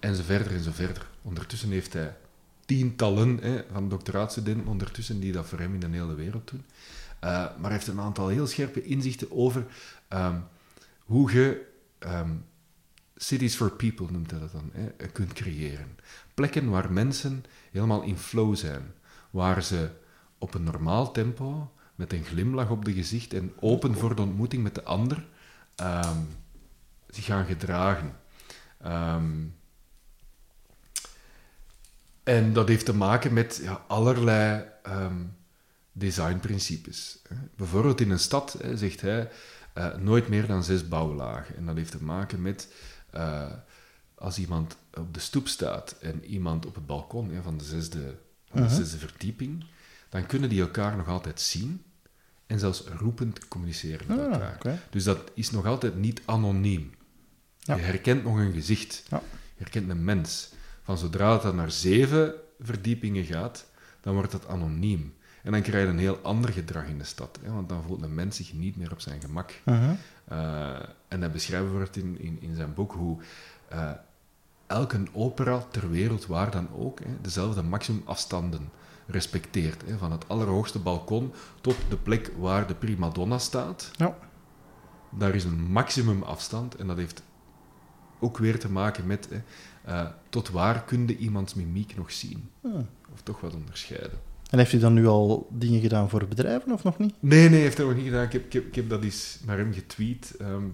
[0.00, 1.06] En zo verder en zo verder.
[1.22, 2.16] Ondertussen heeft hij
[2.64, 6.64] tientallen hè, van doctoraatstudenten ondertussen die dat voor hem in de hele wereld doen.
[7.18, 9.66] Eh, maar hij heeft een aantal heel scherpe inzichten over
[10.08, 10.38] ehm,
[11.04, 11.66] hoe je
[11.98, 12.30] ehm,
[13.16, 14.72] cities for people, noemt hij dat dan,
[15.12, 15.98] kunt creëren.
[16.34, 18.94] Plekken waar mensen helemaal in flow zijn.
[19.30, 19.90] Waar ze
[20.38, 24.62] op een normaal tempo, met een glimlach op de gezicht en open voor de ontmoeting
[24.62, 25.26] met de ander,
[25.74, 26.18] ehm,
[27.08, 28.16] zich gaan gedragen.
[28.78, 29.44] Ehm,
[32.22, 35.24] en dat heeft te maken met ja, allerlei ehm,
[35.92, 37.18] designprincipes.
[37.56, 39.30] Bijvoorbeeld in een stad zegt hij
[39.72, 41.56] eh, nooit meer dan zes bouwlagen.
[41.56, 42.68] En dat heeft te maken met
[43.16, 43.52] eh,
[44.14, 48.14] als iemand op de stoep staat en iemand op het balkon hè, van, de zesde,
[48.50, 48.74] van de Mhm.
[48.76, 49.64] zesde verdieping,
[50.08, 51.82] dan kunnen die elkaar nog altijd zien
[52.46, 54.82] en zelfs roepend communiceren met Ah, elkaar.
[54.90, 56.94] Dus dat is nog altijd niet anoniem.
[57.58, 57.74] Ja.
[57.76, 59.02] Je herkent nog een gezicht.
[59.10, 59.22] Ja.
[59.56, 60.48] Je herkent een mens.
[60.82, 63.66] Van zodra het dan naar zeven verdiepingen gaat,
[64.00, 65.14] dan wordt dat anoniem.
[65.46, 67.38] En dan krijg je een heel ander gedrag in de stad.
[67.42, 67.52] Hè?
[67.52, 69.60] Want dan voelt een mens zich niet meer op zijn gemak.
[69.64, 69.94] Mhm.
[70.24, 70.78] Eh,
[71.08, 73.18] en hij beschrijft bijvoorbeeld in, in, in zijn boek hoe
[73.68, 73.90] eh,
[74.66, 78.70] elke opera ter wereld, waar dan ook, hè, dezelfde maximumafstanden
[79.06, 79.82] respecteert.
[79.86, 79.98] Hè?
[79.98, 83.90] Van het allerhoogste balkon tot de plek waar de prima donna staat.
[83.92, 84.16] Ja.
[85.10, 87.22] Daar is een maximumafstand en dat heeft
[88.18, 89.42] ook weer te maken met hè,
[89.92, 92.50] eh, tot waar kun je iemands mimiek nog zien.
[93.12, 94.34] Of toch wat onderscheiden.
[94.50, 97.14] En heeft hij dan nu al dingen gedaan voor bedrijven of nog niet?
[97.20, 98.24] Nee, nee, heeft hij nog niet gedaan.
[98.24, 100.34] Ik heb, ik heb, ik dat eens naar hem getweet.
[100.38, 100.64] Ehm,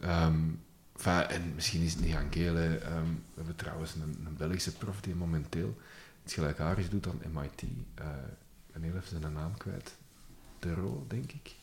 [0.00, 0.38] ehm,
[1.28, 2.54] en misschien is het niet aan Geel.
[2.54, 2.76] hè.
[2.76, 5.76] Ehm, we hebben trouwens een, een Belgische prof die momenteel
[6.24, 7.62] iets gelijkaardigs doet aan MIT.
[7.94, 8.06] Eh,
[8.66, 9.94] ik ben heel even zijn naam kwijt.
[10.58, 11.54] De Ro, denk ik.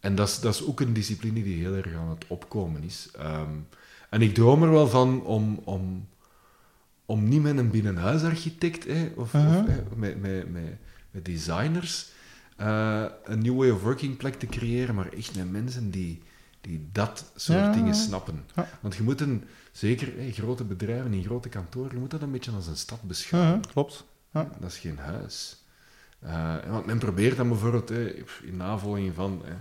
[0.00, 3.10] En dat is, dat is ook een discipline die heel erg aan het opkomen is.
[4.10, 6.08] En ik droom er wel van om, om,
[7.06, 9.62] om niet met een binnenhuisarchitect hè, of, of hè,
[9.96, 10.64] met, met, met,
[11.10, 12.08] met designers
[12.56, 16.22] eh, een new way of working plek te creëren, maar echt met mensen die,
[16.60, 17.72] die dat soort Ja.
[17.72, 18.44] dingen snappen.
[18.54, 18.68] Ja.
[18.80, 22.30] Want je moet een, zeker hè, grote bedrijven in grote kantoren, je moet dat een
[22.32, 23.58] beetje als een stad beschouwen.
[23.58, 24.04] Mhm, klopt.
[24.32, 24.50] Ja.
[24.60, 25.62] Dat is geen huis.
[26.18, 28.08] Eh, want men probeert dan bijvoorbeeld hè,
[28.42, 29.54] in navolging van hè,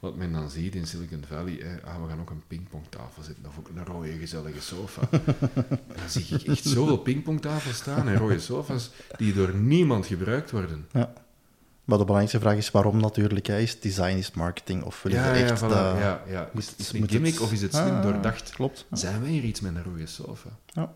[0.00, 1.58] wat men dan ziet in Silicon Valley.
[1.62, 5.02] Hè, ah, we gaan ook een pingpongtafel zetten of ook een rode gezellige sofa.
[5.10, 5.22] En
[5.96, 10.86] dan zie ik echt zoveel pingpongtafels staan en rode sofa's die door niemand gebruikt worden.
[10.92, 11.08] Maar
[11.84, 13.46] Maar de belangrijkste vraag is waarom natuurlijk.
[13.46, 13.58] Hè.
[13.58, 15.48] Is design is marketing of wil je Ja, echt...
[15.48, 16.50] ja, voilà, dat- ja, ja.
[16.54, 18.50] Is, het- is het een gimmick het- of is het slim Ah, doordacht?
[18.50, 18.86] Klopt.
[18.90, 18.96] Ja.
[18.96, 20.48] Zijn wij hier iets met een rode sofa?
[20.66, 20.92] Ja,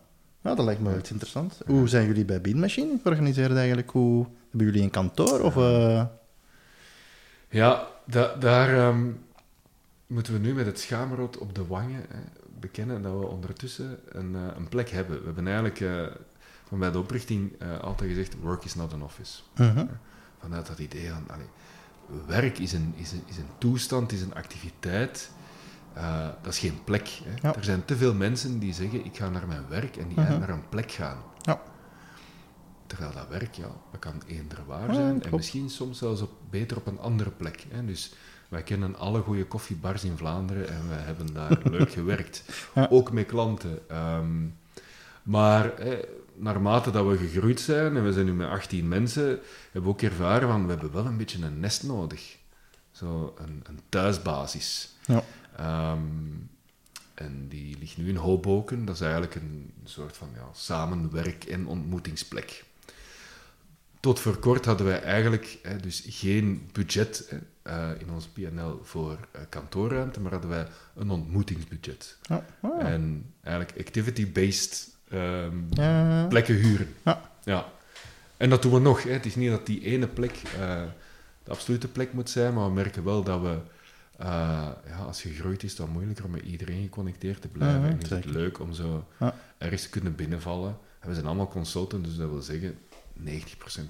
[0.54, 1.58] dat lijkt me wel iets interessant.
[1.66, 3.90] Hoe zijn jullie bij Bean Machine georganiseerd eigenlijk?
[3.90, 5.40] Hoe, hebben jullie een kantoor?
[5.40, 6.04] Of, eh,
[7.48, 9.10] Ja, da- daar ehm,
[10.06, 12.18] moeten we nu met het schaamrood op de wangen hè,
[12.60, 15.18] bekennen dat we ondertussen een, eh, een plek hebben.
[15.18, 16.02] We hebben eigenlijk eh,
[16.68, 19.40] van bij de oprichting eh, altijd gezegd, work is not an office.
[19.56, 19.86] mhm.
[20.40, 21.46] Vanuit dat idee van, allee,
[22.26, 25.30] werk is een, is, een, is een toestand, is een activiteit.
[26.42, 27.08] Dat is geen plek.
[27.08, 27.48] Hè.
[27.48, 27.54] Ja.
[27.56, 30.38] Er zijn te veel mensen die zeggen, ik ga naar mijn werk en die Mhm.
[30.38, 31.16] naar een plek gaan.
[31.40, 31.62] Ja.
[32.94, 35.22] Terwijl dat werk, ja, dat kan eender waar zijn.
[35.22, 37.66] En misschien soms zelfs op, beter op een andere plek.
[37.68, 37.84] Hè.
[37.84, 38.12] Dus
[38.48, 42.44] wij kennen alle goede koffiebars in Vlaanderen en wij hebben daar leuk gewerkt.
[42.74, 42.86] Ja.
[42.90, 43.88] Ook met klanten.
[43.88, 44.46] Ehm,
[45.22, 46.00] maar hè,
[46.34, 49.26] naarmate dat we gegroeid zijn, en we zijn nu met 18 mensen,
[49.62, 52.36] hebben we ook ervaren van, we hebben wel een beetje een nest nodig.
[52.90, 54.94] Zo een, een thuisbasis.
[55.06, 55.22] Ja.
[55.56, 56.00] Ehm,
[57.14, 58.84] en die ligt nu in Hoboken.
[58.84, 62.64] Dat is eigenlijk een soort van ja, samenwerk- en ontmoetingsplek.
[64.04, 68.80] Tot voor kort hadden wij eigenlijk hè, dus geen budget hè, eh, in ons PNL
[68.82, 72.18] voor eh, kantoorruimte, maar hadden wij een ontmoetingsbudget.
[72.22, 72.44] Ja.
[72.60, 72.86] Ah.
[72.88, 76.26] En eigenlijk activity-based ehm, Ja.
[76.26, 76.88] plekken huren.
[77.04, 77.30] Ja.
[77.44, 77.66] ja.
[78.36, 79.02] En dat doen we nog.
[79.02, 79.10] Hè.
[79.10, 80.82] Het is niet dat die ene plek eh,
[81.44, 83.56] de absolute plek moet zijn, maar we merken wel dat we,
[84.18, 87.80] ja, als je gegroeid is, dan moeilijker om met iedereen geconnecteerd te blijven.
[87.80, 89.34] Mhm, en is het leuk om zo Ja.
[89.58, 90.76] ergens te kunnen binnenvallen.
[91.00, 92.78] En we zijn allemaal consultants, dus dat wil zeggen,
[93.18, 93.22] 90%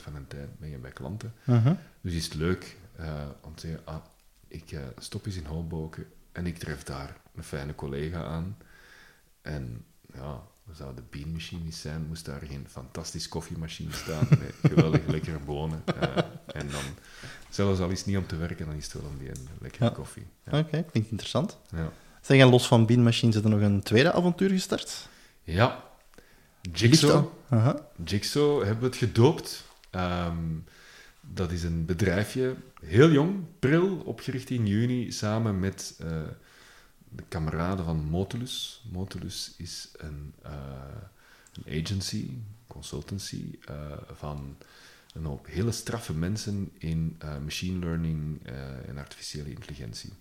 [0.03, 1.35] van de tijd ben je bij klanten.
[1.45, 1.75] Mhm.
[2.01, 4.05] Dus is het leuk eh, om te zeggen, ah,
[4.49, 8.57] ik eh, stop eens in Hoboken en ik tref daar een fijne collega aan.
[9.43, 10.41] En ja,
[10.73, 15.83] zouden de beanmachine zijn, moest daar geen fantastisch koffiemachine staan, met geweldig lekkere bonen.
[16.01, 16.17] eh,
[16.47, 16.83] en dan,
[17.51, 19.49] zelfs al is het niet om te werken, dan is het wel om die een
[19.61, 19.91] lekkere Ja.
[19.91, 20.27] koffie.
[20.51, 20.59] Ja.
[20.59, 21.59] Oké, klinkt interessant.
[21.71, 21.93] Ja.
[22.21, 25.09] Zeg, en los van Bean Machine zit er nog een tweede avontuur gestart?
[25.43, 25.93] ja.
[26.73, 27.27] Jigsaw.
[28.05, 29.65] Jigsaw hebben we het gedoopt.
[29.91, 30.37] Ehm,
[31.21, 36.23] dat is een bedrijfje, heel jong, pril, opgericht in juni, samen met eh,
[37.09, 38.85] de kameraden van Motulus.
[38.93, 40.53] Motulus is een, eh,
[41.53, 42.31] een agency,
[42.67, 43.75] consultancy, eh,
[44.13, 44.57] van
[45.15, 48.47] een hoop hele straffe mensen in machine learning
[48.87, 50.13] en artificiële intelligentie.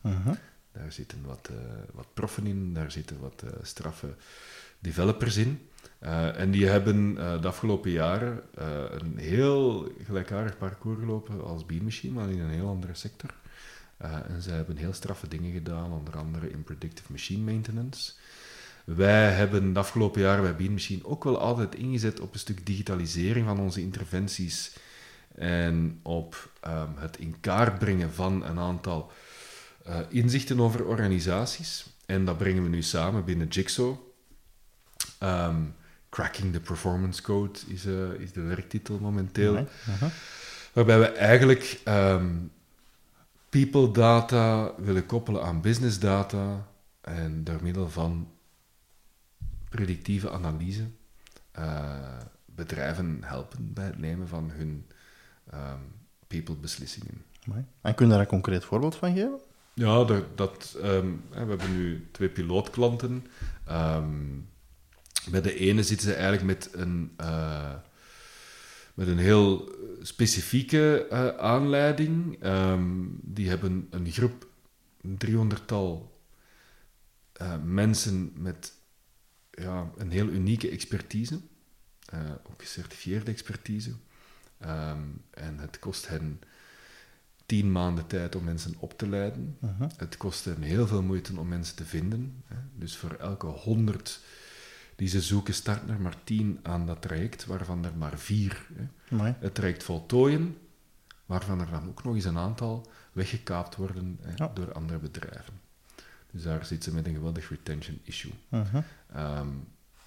[0.72, 1.50] Daar zitten wat,
[1.92, 4.16] wat proffen in, daar zitten wat straffe
[4.80, 5.68] developers in.
[6.04, 11.66] Eh, en die hebben eh, de afgelopen jaren eh, een heel gelijkaardig parcours gelopen als
[11.66, 13.34] Bean Machine, maar in een heel andere sector.
[13.98, 18.14] En zij hebben heel straffe dingen gedaan, onder andere in predictive machine maintenance.
[18.84, 22.66] Wij hebben de afgelopen jaren bij Bean Machine ook wel altijd ingezet op een stuk
[22.66, 24.78] digitalisering van onze interventies
[25.36, 29.12] en op ehm, het in kaart brengen van een aantal
[30.10, 31.86] inzichten over organisaties.
[32.06, 33.96] En dat brengen we nu samen binnen Jigsaw.
[35.20, 35.62] Ehm,
[36.14, 39.68] Cracking the Performance Code is, eh, is de werktitel momenteel.
[40.74, 42.36] Waarbij we eigenlijk ehm,
[43.50, 46.68] people data willen koppelen aan business data
[47.02, 48.28] en door middel van
[49.70, 50.86] predictieve analyse
[51.52, 54.86] eh, bedrijven helpen bij het nemen van hun
[55.50, 55.80] ehm,
[56.28, 57.24] people beslissingen.
[57.48, 57.66] Amai.
[57.82, 59.40] En kun je daar een concreet voorbeeld van geven?
[59.74, 63.26] Ja, dat, dat, ehm, we hebben nu twee pilootklanten.
[63.66, 64.40] Ehm,
[65.30, 67.76] bij de ene zitten ze eigenlijk met een, eh,
[68.94, 72.42] met een heel specifieke eh, aanleiding.
[72.42, 74.48] Ehm, die hebben een groep,
[75.02, 76.22] een driehonderdtal
[77.34, 78.74] eh, mensen met
[79.52, 81.40] ja, een heel unieke expertise.
[82.44, 83.92] ook gecertificeerde expertise.
[84.58, 86.40] Ehm, en het kost hen
[87.46, 89.58] tien maanden tijd om mensen op te leiden.
[89.98, 92.44] Het kost hen heel veel moeite om mensen te vinden.
[92.46, 92.56] Hè.
[92.76, 94.20] Dus voor elke honderd
[94.96, 99.34] die ze zoeken, starten er maar tien aan dat traject, waarvan er maar vier hè,
[99.40, 100.58] het traject voltooien,
[101.26, 105.62] waarvan er dan ook nog eens een aantal weggekaapt worden hè, door andere bedrijven.
[106.32, 108.34] Dus daar zit ze met een geweldig retention issue.
[108.50, 108.82] Mhm.
[109.14, 109.48] Ehm,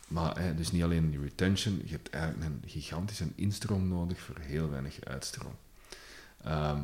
[0.09, 4.39] maar hè, dus niet alleen die retention, je hebt eigenlijk een gigantische instroom nodig voor
[4.41, 5.55] heel weinig uitstroom.
[6.43, 6.81] Ehm,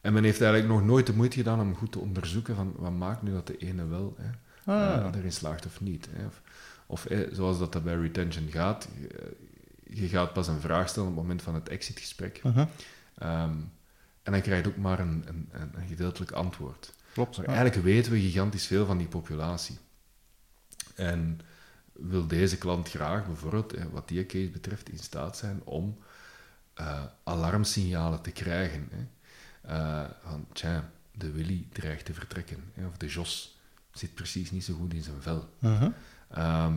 [0.00, 2.92] en men heeft eigenlijk nog nooit de moeite gedaan om goed te onderzoeken van wat
[2.92, 4.30] maakt nu dat de ene wel hè,
[4.66, 4.96] Ah.
[4.96, 6.08] eh, erin slaagt of niet.
[6.10, 6.26] Hè.
[6.26, 6.42] Of,
[6.86, 9.34] of hè, zoals dat, dat bij retention gaat, je,
[10.00, 12.42] je gaat pas een vraag stellen op het moment van het exitgesprek.
[12.42, 12.66] Mhm.
[13.18, 13.54] Ehm,
[14.22, 16.92] en dan krijg je ook maar een, een, een, gedeeltelijk antwoord.
[17.12, 17.36] Klopt.
[17.36, 17.54] Maar ja.
[17.54, 19.78] eigenlijk weten we gigantisch veel van die populatie.
[20.94, 21.40] En
[21.92, 25.98] wil deze klant graag bijvoorbeeld, eh, wat die case betreft, in staat zijn om
[26.74, 28.88] eh, alarmsignalen te krijgen.
[28.90, 29.06] Hè.
[29.74, 32.64] eh, van, tja, de Willy dreigt te vertrekken.
[32.74, 33.55] Hè, of de Jos
[33.98, 35.48] zit precies niet zo goed in zijn vel.
[35.58, 35.90] Mhm.
[36.30, 36.74] Ehm,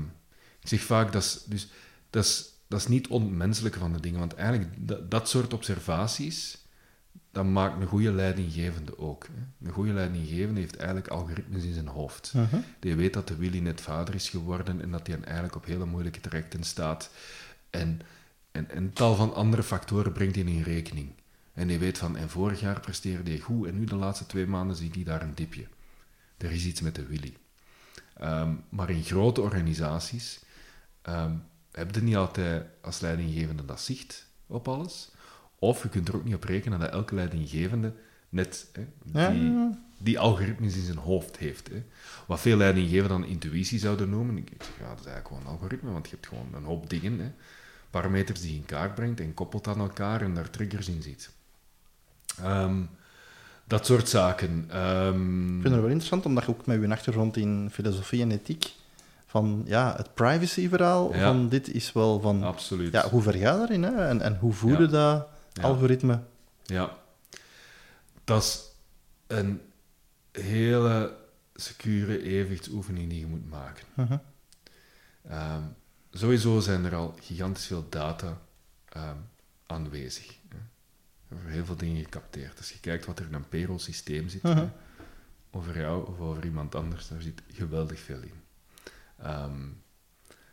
[0.59, 1.67] ik zeg vaak, dat is, dus,
[2.09, 6.57] dat, is, dat is niet onmenselijke van de dingen, want eigenlijk dat, dat soort observaties,
[7.31, 9.25] dat maakt een goede leidinggevende ook.
[9.25, 9.67] Hè.
[9.67, 12.31] Een goede leidinggevende heeft eigenlijk algoritmes in zijn hoofd.
[12.35, 12.57] Mhm.
[12.79, 15.85] Die weet dat de Willy net vader is geworden en dat hij eigenlijk op hele
[15.85, 17.09] moeilijke trajecten staat.
[17.69, 18.01] En,
[18.51, 21.11] en, en tal van andere factoren brengt hij in rekening.
[21.53, 24.47] En die weet van, en vorig jaar presteerde hij goed en nu de laatste twee
[24.47, 25.65] maanden zie ik daar een dipje.
[26.39, 27.37] Er is iets met de Willy.
[28.17, 30.39] Ehm, maar in grote organisaties
[31.01, 31.33] ehm
[31.71, 35.11] heb je niet altijd als leidinggevende dat zicht op alles.
[35.59, 37.93] Of je kunt er ook niet op rekenen dat elke leidinggevende
[38.29, 41.67] net hè, die, ja, die algoritmes in zijn hoofd heeft.
[41.67, 41.83] Hè.
[42.27, 44.37] Wat veel leidinggevenden dan intuïtie zouden noemen.
[44.37, 46.89] Ik zeg, ja, dat is eigenlijk gewoon een algoritme, want je hebt gewoon een hoop
[46.89, 47.19] dingen.
[47.19, 47.31] Hè.
[47.89, 51.29] Parameters die je in kaart brengt en koppelt aan elkaar en daar triggers in ziet.
[52.37, 52.81] Ehm,
[53.69, 54.65] dat soort zaken.
[54.69, 58.31] Ehm, Ik vind het wel interessant, omdat je ook met je achtergrond in filosofie en
[58.31, 58.71] ethiek,
[59.25, 61.23] van ja, het privacy-verhaal Ja.
[61.25, 62.91] van dit is wel van, Absoluut.
[62.93, 64.07] ja, hoe ver ga je daarin, hè?
[64.07, 64.87] En, en hoe voede Ja.
[64.89, 65.61] dat Ja.
[65.63, 66.19] algoritme?
[66.65, 66.97] Ja.
[68.23, 68.61] Dat is
[69.27, 69.61] een
[70.31, 71.15] hele
[71.55, 73.83] secure evenwichtsoefening die je moet maken.
[73.93, 74.17] Mhm.
[75.27, 75.61] Ehm,
[76.11, 78.37] sowieso zijn er al gigantisch veel data
[78.89, 79.15] ehm,
[79.65, 80.37] aanwezig.
[81.29, 82.57] Er heel veel dingen gecapteerd.
[82.57, 84.57] Als je kijkt wat er in een payroll-systeem zit, Mhm.
[84.57, 84.69] hè,
[85.51, 88.41] over jou of over iemand anders, daar zit geweldig veel in.
[89.17, 89.67] Ehm,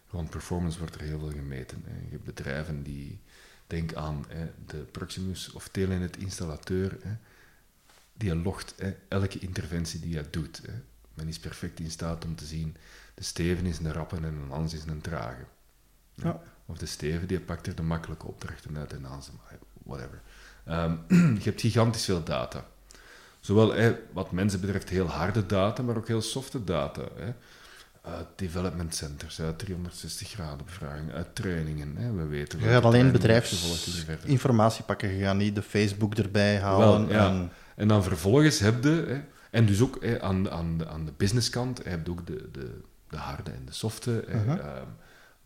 [0.09, 1.83] rond performance wordt er heel veel gemeten.
[1.87, 1.95] Hè.
[2.05, 3.21] Je hebt bedrijven die,
[3.67, 7.17] denk aan hè, de Proximus of Telenet-installateur, hè,
[8.13, 10.63] die logt hè, elke interventie die hij doet.
[10.67, 10.73] Hè.
[11.15, 12.77] Men is perfect in staat om te zien,
[13.15, 15.45] de Steven is een rappe en een Hans is een trage.
[16.15, 16.43] Ja.
[16.67, 19.31] Of de Steven die pakt er de makkelijke opdrachten uit en Hans,
[19.83, 20.23] whatever.
[20.67, 20.93] Ehm,
[21.43, 22.65] je hebt gigantisch veel data.
[23.41, 27.03] Zowel wat mensen betreft heel harde data, maar ook heel softe data.
[27.17, 27.33] Hè.
[28.03, 31.97] Uit development centers, uit 360 graden bevraging, uit trainingen.
[31.97, 32.13] Hè.
[32.13, 37.09] We weten Je gaat alleen bedrijfsinformatie pakken, je gaat niet de Facebook erbij halen.
[37.09, 37.27] Wel, ja.
[37.27, 41.05] en, En dan vervolgens heb je, hè, en dus ook hè, aan, aan, de, aan
[41.05, 44.25] de businesskant, heb je ook de, de, de harde en de softe.
[44.29, 44.51] Mhm.
[44.51, 44.87] ehm,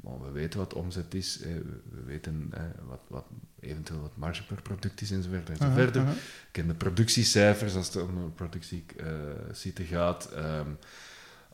[0.01, 2.53] maar we weten wat omzet is, we, we weten
[2.89, 3.27] wat, wat
[3.61, 5.97] eventueel wat marge per product is enzovoort enzovoort.
[5.97, 6.03] Ik
[6.51, 10.31] ken de productiecijfers als het om een productiesite gaat.
[10.33, 10.71] ehm,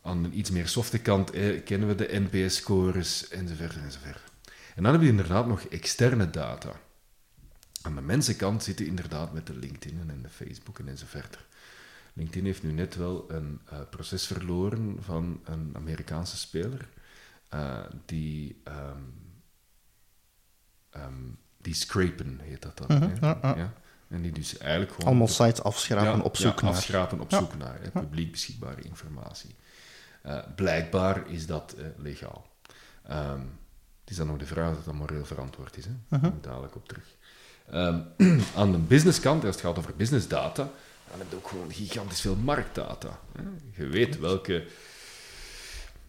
[0.02, 4.20] aan de iets meer softe kant eh, kennen we de NPS-scores enzovoort enzovoort.
[4.74, 6.80] En dan heb je inderdaad nog externe data.
[7.82, 11.38] Aan de mensenkant zitten inderdaad met de LinkedIn en de Facebook en enzovoort.
[12.12, 16.88] LinkedIn heeft nu net wel een eh, proces verloren van een Amerikaanse speler
[17.48, 19.00] eh, die, ehm,
[20.90, 21.12] ehm,
[21.58, 22.98] die scrapen heet dat dan.
[22.98, 23.72] Mhm, ja, ja.
[24.08, 26.70] En die dus eigenlijk gewoon Allemaal sites afschrapen op zoek naar.
[26.70, 29.54] afschrapen op zoek naar hè, publiek beschikbare informatie.
[30.22, 32.46] Eh, blijkbaar is dat eh, legaal.
[33.02, 33.40] Ehm,
[34.00, 35.84] het is dan nog de vraag of dat moreel verantwoord is.
[35.84, 35.90] Hè?
[36.08, 36.28] Daar Mhm.
[36.28, 37.04] kom ik dadelijk op terug.
[38.56, 40.62] Aan de businesskant, als het gaat over businessdata,
[41.10, 43.18] dan heb je ook gewoon gigantisch veel marktdata.
[43.32, 43.42] Hè?
[43.82, 44.66] Je weet welke,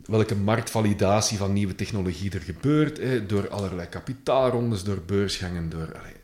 [0.08, 3.26] welke marktvalidatie van nieuwe technologie er gebeurt, hè?
[3.26, 5.97] door allerlei kapitaalrondes, door beursgangen, door...
[5.97, 6.16] allee,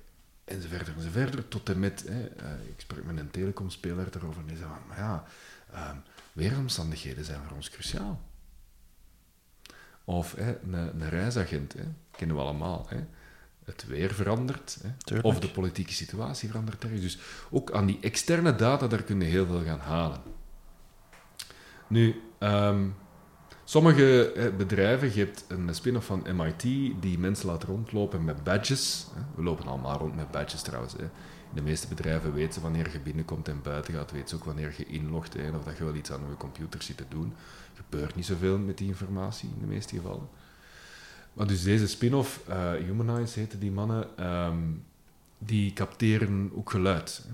[0.43, 2.03] enzovoort enzovoort, tot en met...
[2.07, 5.23] Hè, eh, ik sprak met een telecomspeler daarover en die zei van, maar ja,
[5.73, 5.95] ehm,
[6.34, 8.21] weeromstandigheden zijn voor ons cruciaal.
[10.03, 12.86] Of hè, een, een reisagent, hè, kennen we allemaal.
[12.89, 12.99] Hè.
[13.65, 17.01] Het weer verandert, hè, of de politieke situatie verandert ergens.
[17.01, 17.17] Dus
[17.49, 20.21] ook aan die externe data, daar kun je heel veel gaan halen.
[21.88, 22.88] Nu, ehm,
[23.64, 26.61] sommige hè, bedrijven, je hebt een spin-off van MIT
[26.99, 29.07] die mensen laat rondlopen met badges.
[29.36, 30.95] We lopen allemaal rond met badges trouwens.
[30.95, 31.09] In
[31.53, 34.74] de meeste bedrijven weten ze wanneer je binnenkomt en buiten gaat, weten ze ook wanneer
[34.78, 37.34] je inlogt en of dat je wel iets aan je computer zit te doen.
[37.74, 40.28] Gebeurt niet zoveel met die informatie in de meeste gevallen.
[41.34, 44.57] Maar dus deze spin-off, eh Humanize heten die mannen, ehm,
[45.38, 47.26] die capteren ook geluid.
[47.28, 47.34] Hè.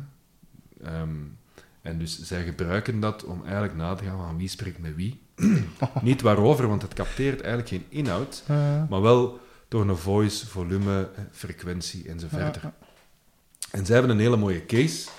[1.82, 5.22] En dus zij gebruiken dat om eigenlijk na te gaan van wie spreekt met wie.
[6.02, 8.44] Niet waarover, want het capteert eigenlijk geen inhoud,
[8.90, 12.60] maar wel door een voice, volume, frequentie enzovoort.
[13.72, 15.10] En zij hebben een hele mooie case,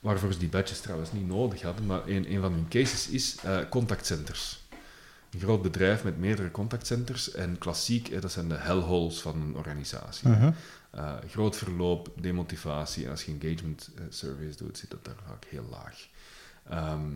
[0.00, 3.36] waarvoor ze die badges trouwens niet nodig hadden, maar een, een van hun cases is
[3.42, 4.60] eh, contactcenters.
[5.30, 9.56] Een groot bedrijf met meerdere contactcenters en klassiek, eh, dat zijn de hellholes van een
[9.56, 10.28] organisatie.
[10.28, 10.50] mhm.
[10.92, 13.04] Eh, groot verloop, demotivatie.
[13.04, 16.06] En als je engagement eh, surveys doet, zit dat daar vaak heel laag.
[16.68, 17.10] Ehm,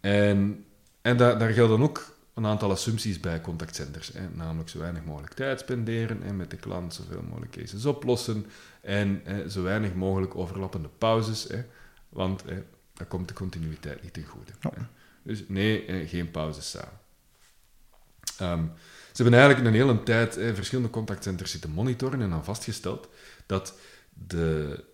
[0.00, 0.64] en
[1.02, 4.12] en daar, daar gelden ook een aantal assumpties bij contactcenters.
[4.12, 8.46] Hè, namelijk zo weinig mogelijk tijd spenderen en met de klant zoveel mogelijk cases oplossen
[8.80, 11.64] en hè, zo weinig mogelijk overlappende pauzes, hè,
[12.08, 12.62] want hè,
[12.94, 14.52] dan komt de continuïteit niet ten goede.
[14.60, 14.82] Hè.
[15.22, 17.00] Dus nee, geen pauzes samen.
[18.38, 18.64] Ehm,
[19.16, 23.08] ze hebben eigenlijk een hele tijd hè, verschillende contactcenters zitten monitoren en dan vastgesteld
[23.46, 23.78] dat,
[24.12, 24.84] de,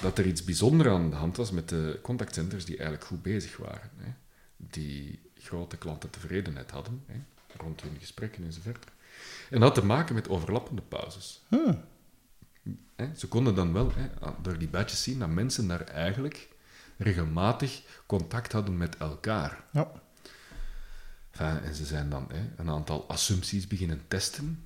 [0.00, 3.56] dat er iets bijzonders aan de hand was met de contactcenters die eigenlijk goed bezig
[3.56, 3.90] waren.
[3.96, 4.12] Hè.
[4.56, 7.20] Die grote klantentevredenheid hadden, hè,
[7.56, 8.84] rond hun gesprekken enzovoort.
[9.50, 11.42] En dat had te maken met overlappende pauzes.
[12.96, 14.08] Hè, Ze konden dan wel hè,
[14.42, 16.48] door die badges zien dat mensen daar eigenlijk
[16.96, 19.64] regelmatig contact hadden met elkaar.
[19.72, 19.90] Ja.
[21.38, 24.64] Enfin, en ze zijn dan hè, een aantal assumpties beginnen testen.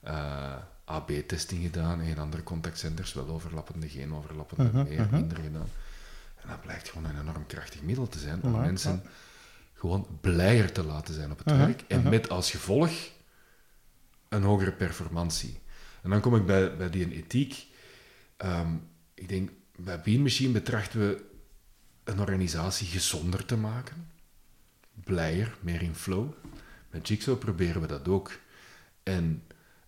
[0.00, 5.14] Eh, AB-testing gedaan en in andere contactcenters wel overlappende, geen overlappende, Mhm, meer, mhm.
[5.14, 5.68] minder gedaan.
[6.36, 9.02] En dat blijkt gewoon een enorm krachtig middel te zijn om mensen
[9.74, 11.84] gewoon blijer te laten zijn op het Mhm, werk.
[11.88, 12.90] En met als gevolg
[14.28, 15.58] een hogere performantie.
[16.02, 17.66] En dan kom ik bij, bij die ethiek.
[18.36, 18.68] Ehm,
[19.14, 21.24] ik denk, bij Bean Machine betrachten we
[22.04, 24.14] een organisatie gezonder te maken.
[25.04, 26.32] Blijer, meer in flow.
[26.90, 28.32] Met Jigsaw proberen we dat ook.
[29.02, 29.42] En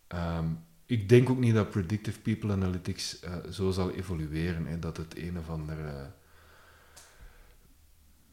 [0.06, 0.46] ehm,
[0.86, 4.66] ik denk ook niet dat Predictive People Analytics eh, zo zal evolueren.
[4.66, 6.10] Hè, dat het een of andere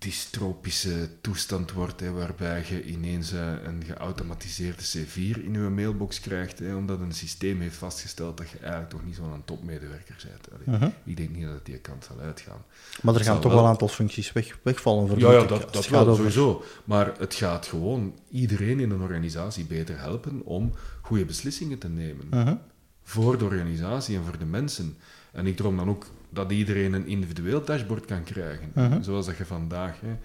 [0.09, 6.59] dystropische toestand wordt, hè, waarbij je ineens eh, een geautomatiseerde C4 in je mailbox krijgt,
[6.59, 10.47] hè, omdat een systeem heeft vastgesteld dat je eigenlijk toch niet zo'n topmedewerker bent.
[10.67, 10.89] Allee, Mhm.
[11.03, 12.61] Ik denk niet dat het die kant zal uitgaan.
[13.01, 15.01] Maar er Het gaan toch wel- een aantal functies weg, wegvallen.
[15.03, 16.63] Ja, vermoed ja ik, dat, dat gaat over- sowieso.
[16.83, 22.27] Maar het gaat gewoon iedereen in een organisatie beter helpen om goede beslissingen te nemen.
[22.29, 22.55] Mhm.
[23.03, 24.97] Voor de organisatie en voor de mensen.
[25.31, 26.05] En ik droom dan ook
[26.35, 28.71] dat iedereen een individueel dashboard kan krijgen.
[28.73, 29.01] Mhm.
[29.03, 30.17] Zoals dat je vandaag hè,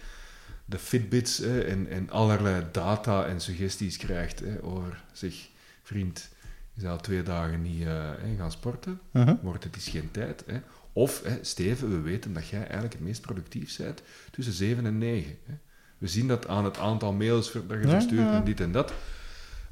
[0.65, 5.49] de Fitbits hè, en, en allerlei data en suggesties krijgt hè, over zich,
[5.83, 6.29] vriend,
[6.73, 9.35] je zou twee dagen niet eh, gaan sporten, Mhm.
[9.43, 10.45] wordt het is geen tijd.
[10.47, 10.61] Hè.
[10.93, 14.99] Of, hè, Steven, we weten dat jij eigenlijk het meest productief bent tussen 7 en
[14.99, 15.37] 9.
[15.47, 15.55] Hè.
[15.99, 18.37] We zien dat aan het aantal mails dat je verstuurt ja.
[18.37, 18.93] en dit en dat.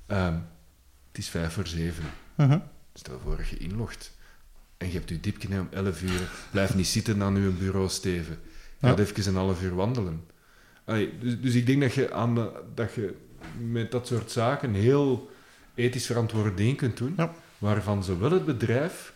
[0.07, 0.35] Ehm,
[1.09, 2.05] het is 5 voor 7.
[2.35, 2.59] Mhm.
[2.95, 4.17] Stel voor dat je inlogt
[4.79, 6.31] en je hebt je diepje om 11 uur.
[6.51, 8.39] Blijf niet zitten aan je bureau, Steven.
[8.81, 8.97] Ga Ja.
[8.97, 10.25] even een half uur wandelen.
[10.85, 13.15] Allee, dus, dus ik denk dat je, aan de- dat je
[13.69, 15.31] met dat soort zaken heel
[15.75, 17.33] ethisch verantwoorde dingen kunt doen, Ja.
[17.59, 19.13] waarvan zowel het bedrijf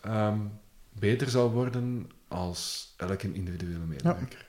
[0.00, 0.38] ehm,
[0.92, 4.48] beter zal worden als elke individuele medewerker.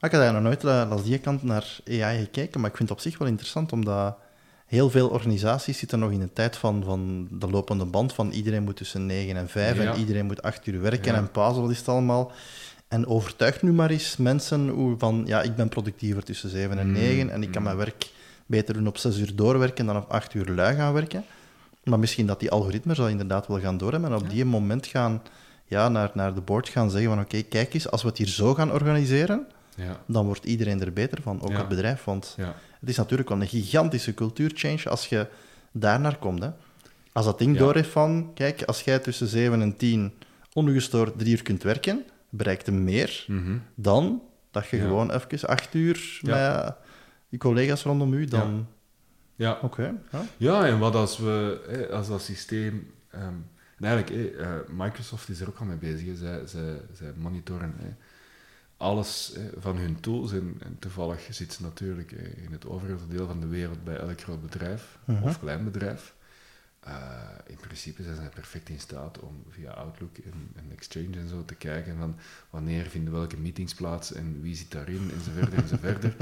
[0.00, 2.88] Ik had eigenlijk nog nooit eh, als die kant naar AI gekeken, maar ik vind
[2.88, 4.16] het op zich wel interessant, omdat
[4.72, 8.62] heel veel organisaties zitten nog in een tijd van, van de lopende band, van iedereen
[8.62, 9.92] moet tussen 9 en 5 Ja.
[9.92, 11.18] en iedereen moet 8 uur werken Ja.
[11.18, 12.32] en pauze, wat is het allemaal.
[12.88, 16.86] En overtuig nu maar eens mensen hoe van, ja, ik ben productiever tussen 7 en
[16.86, 17.66] Mm, 9 en ik kan mm.
[17.66, 18.10] mijn werk
[18.46, 21.24] beter doen op 6 uur doorwerken dan op 8 uur lui gaan werken.
[21.84, 25.22] Maar misschien dat die algoritmes dat inderdaad wel gaan doorhebben en op die moment gaan
[25.66, 28.26] ja, naar, naar de board gaan zeggen van oké, kijk eens, als we het hier
[28.28, 29.46] zo gaan organiseren,
[30.06, 32.04] dan wordt iedereen er beter van, ook het bedrijf.
[32.04, 35.26] Want ja, het is natuurlijk wel een gigantische cultuurchange als je
[35.72, 36.42] daar naar komt.
[36.42, 36.50] Hè.
[37.12, 37.58] Als dat ding Ja.
[37.58, 40.12] door heeft van, kijk, als jij tussen 7 en 10
[40.52, 43.56] ongestoord drie uur kunt werken, bereikt hem meer mhm.
[43.74, 44.82] dan dat je Ja.
[44.82, 46.64] gewoon even acht uur Ja.
[46.64, 46.74] met
[47.28, 48.66] je collega's rondom u, dan...
[49.36, 49.58] ja.
[49.62, 50.24] Oké, ja.
[50.36, 52.92] Ja, en wat als we, als dat systeem...
[53.10, 53.34] ehm,
[53.76, 56.18] en eigenlijk, eh, Microsoft is er ook al mee bezig.
[56.18, 57.74] Zij, zij, zij monitoren
[58.82, 60.32] alles hè, van hun tools.
[60.32, 63.96] En, en toevallig zit ze natuurlijk hè, in het overgrote deel van de wereld bij
[63.96, 65.22] elk groot bedrijf Mhm.
[65.22, 66.14] of klein bedrijf.
[66.80, 66.94] Eh,
[67.46, 71.44] in principe zijn zij perfect in staat om via Outlook en, en Exchange en zo
[71.44, 72.16] te kijken van
[72.50, 76.04] wanneer vinden welke meetings plaats en wie zit daarin enzovoort enzovoort.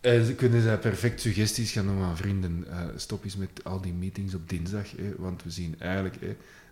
[0.00, 2.64] En ze kunnen zij perfect suggesties gaan doen aan vrienden.
[2.70, 4.86] eh, stop eens met al die meetings op dinsdag,
[5.16, 6.16] want we zien eigenlijk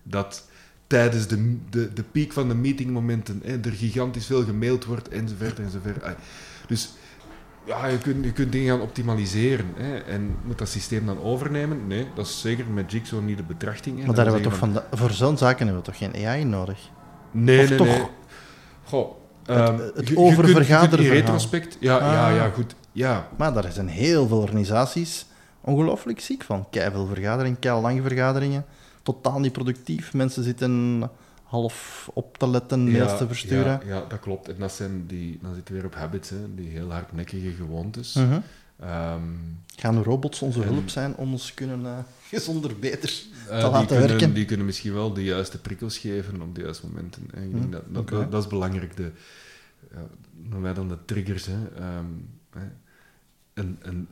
[0.03, 0.49] dat
[0.93, 5.59] tijdens de, de, de piek van de meetingmomenten hè, er gigantisch veel gemaild wordt enzovoort
[5.59, 6.03] enzovoort.
[6.03, 6.11] Ah,
[6.67, 6.93] Dus
[7.67, 9.67] ja, je kunt, je kunt dingen gaan optimaliseren.
[9.77, 11.87] Hè, en moet dat systeem dan overnemen?
[11.87, 13.99] Nee, dat is zeker met Jigsaw niet de betrachting.
[14.01, 14.07] hè.
[14.07, 16.79] Maar daar hebben we toch van, voor zo'n zaken hebben we toch geen AI nodig?
[17.31, 17.87] Nee, Of nee, toch?
[17.87, 18.07] nee.
[18.85, 19.11] Goh,
[19.47, 22.37] Het- ehm, het oververgaderen retrospect, ja, ja, Ah.
[22.37, 22.75] ja, goed.
[22.93, 25.27] Ja, Maar daar zijn heel veel organisaties
[25.61, 26.67] ongelooflijk ziek van.
[26.71, 28.65] veel vergaderingen, kei lange vergaderingen.
[29.03, 30.13] Totaal niet productief.
[30.13, 31.03] Mensen zitten
[31.43, 33.81] half op te letten, mails ja, te versturen.
[33.87, 34.49] Ja, ja, dat klopt.
[34.49, 38.15] En dat zijn die, dan zitten we weer op habits, hè, die heel hardnekkige gewoontes.
[38.15, 38.41] Mhm.
[38.81, 39.23] Ehm,
[39.77, 41.99] Gaan robots onze En- hulp zijn om ons kunnen eh,
[42.29, 44.35] gezonder, beter eh, te laten kunnen, werken?
[44.35, 47.29] die kunnen misschien wel de juiste prikkels geven op de juiste momenten.
[47.35, 47.43] hè.
[47.43, 48.97] Ik denk dat, dat, dat, dat is belangrijk.
[48.97, 49.11] De,
[49.93, 51.47] ja, noemen wij dan de triggers.
[51.47, 51.67] Hè.
[51.77, 52.05] Ehm,
[52.51, 52.67] hè.
[53.55, 54.09] een, een,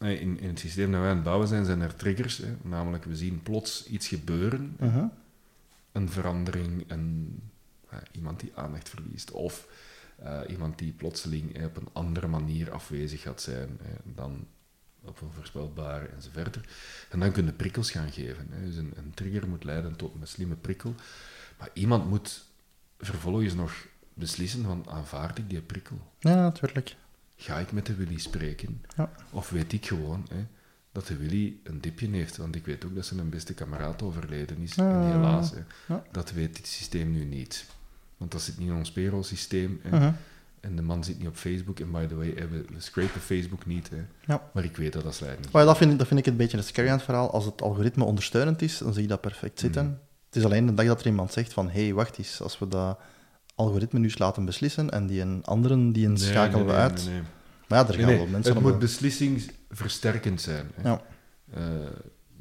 [0.00, 2.38] in, in het systeem dat wij aan het bouwen zijn, zijn er triggers.
[2.38, 2.56] Hè.
[2.62, 5.04] Namelijk, we zien plots iets gebeuren, Mhm.
[5.92, 7.38] een verandering, een,
[8.12, 9.30] iemand die aandacht verliest.
[9.30, 9.66] Of
[10.16, 14.46] eh, iemand die plotseling op een andere manier afwezig gaat zijn dan
[15.04, 16.58] op een voorspelbare enzovoort.
[17.10, 18.46] En dan kunnen prikkels gaan geven.
[18.50, 18.66] Hè.
[18.66, 20.94] Dus een, een trigger moet leiden tot een slimme prikkel.
[21.58, 22.44] Maar iemand moet
[22.98, 25.98] vervolgens nog beslissen van aanvaard ik die prikkel?
[26.18, 26.96] Ja, natuurlijk.
[27.42, 28.82] Ga ik met de Willy spreken?
[28.96, 29.10] Ja.
[29.30, 30.46] Of weet ik gewoon hè,
[30.92, 32.36] dat de Willy een dipje heeft?
[32.36, 34.74] Want ik weet ook dat zijn beste kameraad overleden is.
[34.74, 34.90] Ja.
[34.90, 35.60] En helaas, hè,
[35.94, 36.02] Ja.
[36.12, 37.66] dat weet dit systeem nu niet.
[38.16, 39.80] Want dat zit niet in ons payroll-systeem.
[39.84, 40.12] Mhm.
[40.60, 41.80] En de man zit niet op Facebook.
[41.80, 43.90] En by the way, we, scrapen Facebook niet.
[43.90, 44.04] Hè.
[44.26, 44.50] Ja.
[44.52, 45.50] Maar ik weet dat leiding.
[45.50, 47.30] Maar ja, dat, vind ik, dat vind ik een beetje een scary aan het verhaal.
[47.30, 49.84] Als het algoritme ondersteunend is, dan zie je dat perfect zitten.
[49.84, 49.94] Mhm.
[50.26, 52.58] Het is alleen de dag dat er iemand zegt van, hé, hey, wacht eens, als
[52.58, 52.98] we dat
[53.60, 57.08] algoritme nu laten beslissen en die een anderen, die een Nee, schakelen nee, uit.
[57.68, 60.70] Maar ja, er gaan wel mensen het moet beslissingsversterkend zijn.
[60.74, 60.88] Hè.
[60.88, 61.02] Ja.
[61.54, 61.62] Eh,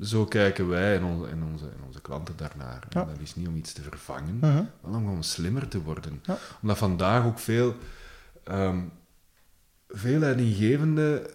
[0.01, 2.84] zo kijken wij en onze, en onze, en onze klanten daarnaar.
[2.89, 3.03] Ja.
[3.05, 4.63] Dat is niet om iets te vervangen, Mhm.
[4.82, 6.20] maar om gewoon slimmer te worden.
[6.24, 6.38] Ja.
[6.61, 7.76] Omdat vandaag ook veel,
[8.43, 8.80] ehm
[9.88, 11.28] veel leidinggevenden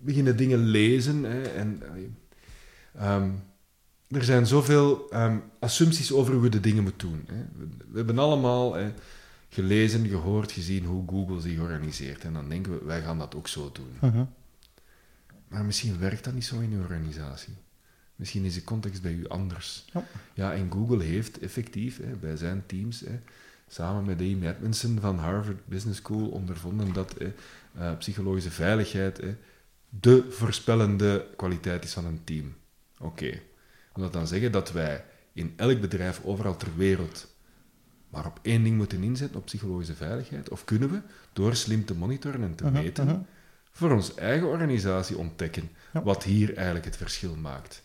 [0.00, 1.24] beginnen dingen lezen.
[1.24, 1.82] Hè, en,
[2.94, 3.30] ehm,
[4.14, 7.24] er zijn zoveel ehm, assumpties over hoe je de dingen moet doen.
[7.26, 7.44] Hè.
[7.58, 8.92] We, we hebben allemaal hè,
[9.48, 12.24] gelezen, gehoord, gezien hoe Google zich organiseert.
[12.24, 14.10] En dan denken we, wij gaan dat ook zo doen.
[14.10, 14.24] Mhm.
[15.48, 17.54] Maar misschien werkt dat niet zo in uw organisatie.
[18.16, 19.84] Misschien is de context bij u anders.
[19.92, 20.04] Ja.
[20.34, 23.20] Ja, en Google heeft effectief hè, bij zijn teams, hè,
[23.68, 27.32] samen met Amy Edmondson van Harvard Business School, ondervonden dat hè,
[27.74, 29.36] eh, psychologische veiligheid hè,
[29.88, 32.54] de voorspellende kwaliteit is van een team.
[32.98, 33.40] Oké.
[33.94, 37.32] Wil dat dan zeggen dat wij in elk bedrijf overal ter wereld
[38.08, 40.48] maar op één ding moeten inzetten, op psychologische veiligheid?
[40.48, 41.00] Of kunnen we,
[41.32, 43.18] door slim te monitoren en te Mhm, meten, mhm.
[43.70, 46.02] voor onze eigen organisatie ontdekken Ja.
[46.02, 47.82] wat hier eigenlijk het verschil maakt.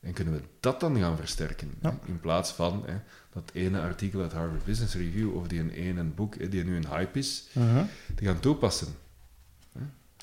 [0.00, 1.70] En kunnen we dat dan gaan versterken?
[1.82, 1.98] Ja.
[2.04, 2.94] In plaats van hè,
[3.32, 6.76] dat ene artikel uit Harvard Business Review of die een ene boek hè, die nu
[6.76, 7.84] een hype is, Mhm.
[8.14, 8.88] te gaan toepassen.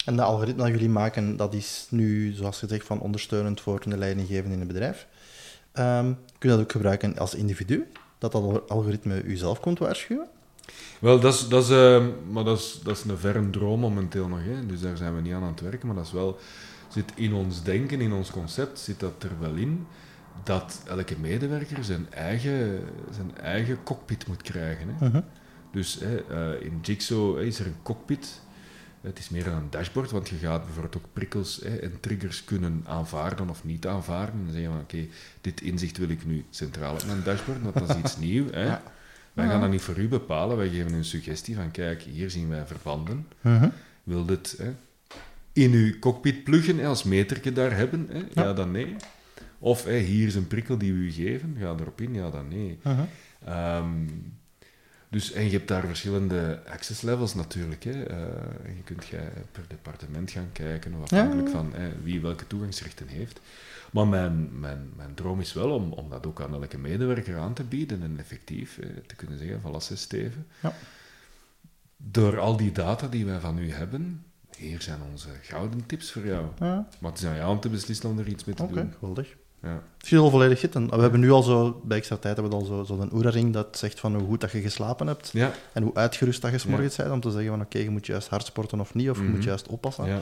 [0.10, 3.97] En dat algoritme dat jullie maken, dat is nu, zoals gezegd, van ondersteunend voor de
[3.97, 5.07] leidinggevende in het bedrijf.
[5.72, 7.88] Ehm, kun je dat ook gebruiken als individu?
[8.18, 10.28] Dat dat algoritme u zelf komt waarschuwen?
[10.99, 14.28] Wel, dat is, dat is, eh, maar dat is, dat is een verre droom momenteel
[14.28, 14.39] nog.
[14.43, 14.66] Hè.
[14.66, 15.88] Dus daar zijn we niet aan aan het werken.
[15.88, 16.38] Maar dat is wel,
[16.88, 19.88] zit in ons denken, in ons concept, zit dat er wel in
[20.43, 22.80] dat elke medewerker zijn eigen,
[23.12, 24.88] zijn eigen cockpit moet krijgen.
[24.89, 25.07] Hè.
[25.07, 25.22] Mhm.
[25.72, 28.41] Dus hè, eh, in Jigsaw is er een cockpit.
[29.01, 32.43] Het is meer dan een dashboard, want je gaat bijvoorbeeld ook prikkels hè, en triggers
[32.43, 34.35] kunnen aanvaarden of niet aanvaarden.
[34.35, 35.05] En dan zeg je van, oké,
[35.41, 38.51] dit inzicht wil ik nu centraal op mijn dashboard, want dat is iets nieuws.
[38.51, 38.65] Hè.
[38.65, 38.81] Ja.
[39.33, 42.49] Wij gaan dat niet voor u bepalen, wij geven een suggestie van, kijk, hier zien
[42.49, 43.27] wij verbanden.
[43.41, 43.69] Mhm.
[44.03, 44.73] Wil dit hè,
[45.53, 48.07] in uw cockpit pluggen, als meterke daar hebben?
[48.09, 48.17] Hè?
[48.17, 48.43] Ja.
[48.43, 48.53] Ja.
[48.53, 48.95] dan nee.
[49.59, 52.47] Of hè, hier is een prikkel die we u geven, ga erop in, ja dan
[52.47, 52.79] nee.
[52.83, 53.01] Mhm.
[53.45, 54.05] Ehm,
[55.10, 57.84] dus, en je hebt daar verschillende access levels natuurlijk.
[57.84, 58.03] Hè.
[58.03, 58.18] Eh,
[58.66, 61.53] en je kunt jij per departement gaan kijken, of afhankelijk Ja.
[61.53, 63.39] van hè, wie welke toegangsrechten heeft.
[63.91, 67.53] Maar mijn, mijn, mijn droom is wel om, om dat ook aan elke medewerker aan
[67.53, 70.45] te bieden en effectief hè, te kunnen zeggen van Lasse Steven.
[70.62, 70.74] Ja.
[71.97, 74.24] Door al die data die wij van u hebben,
[74.57, 76.47] hier zijn onze gouden tips voor jou.
[76.60, 78.74] Ja, Maar het is aan jou om te beslissen om er iets mee te Oké,
[78.74, 78.93] doen.
[78.99, 79.36] geweldig.
[79.62, 79.82] Ja.
[79.97, 80.89] Het is al volledig zitten.
[80.89, 83.78] We hebben nu al zo, bij extra tijd hebben we al zo, zo'n Oura-ring dat
[83.78, 86.95] zegt van hoe goed dat je geslapen hebt Ja, en hoe uitgerust dat je morgens
[86.95, 89.24] bent om te zeggen van oké, je moet juist hard sporten of niet, of je
[89.24, 89.32] Mhm.
[89.32, 90.05] moet juist oppassen.
[90.05, 90.20] ja.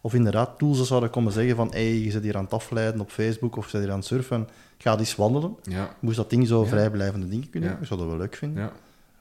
[0.00, 3.10] Of inderdaad, tools zouden komen zeggen van hey, je zit hier aan het afleiden op
[3.10, 5.56] Facebook of je zit hier aan het surfen, ga eens wandelen.
[5.62, 7.86] ja, Moest dat ding zo vrijblijvende dingen kunnen doen?
[7.86, 8.62] Zou dat wel leuk vinden.
[8.62, 8.72] ja.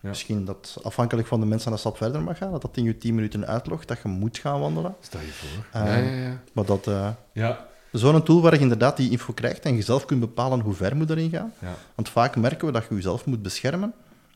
[0.01, 0.09] Ja.
[0.09, 2.97] Misschien dat afhankelijk van de mensen een stap verder mag gaan, dat dat ding je
[2.97, 4.95] 10 minuten uitlogt, dat je moet gaan wandelen.
[4.99, 5.81] Stel je voor.
[5.81, 6.41] Eh, ja, ja, ja.
[6.53, 6.87] Maar dat...
[6.87, 7.65] eh, ja.
[7.97, 10.95] Zo'n tool waar je inderdaad die info krijgt en je zelf kunt bepalen hoe ver
[10.95, 11.53] moet erin gaan.
[11.59, 11.75] ja.
[11.95, 13.93] Want vaak merken we dat je jezelf moet beschermen,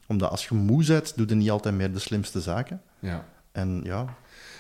[0.07, 2.81] omdat als je moe bent, doe je niet altijd meer de slimste zaken.
[2.99, 3.25] ja.
[3.51, 4.15] En ja,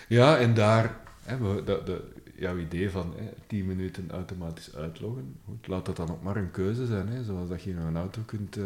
[0.07, 2.03] Ja, en daar, hè, we, de,
[2.35, 6.51] jouw idee van hè, 10 minuten automatisch uitloggen, goed, laat dat dan ook maar een
[6.51, 7.07] keuze zijn.
[7.07, 8.63] Hè, zoals dat je in een auto kunt eh,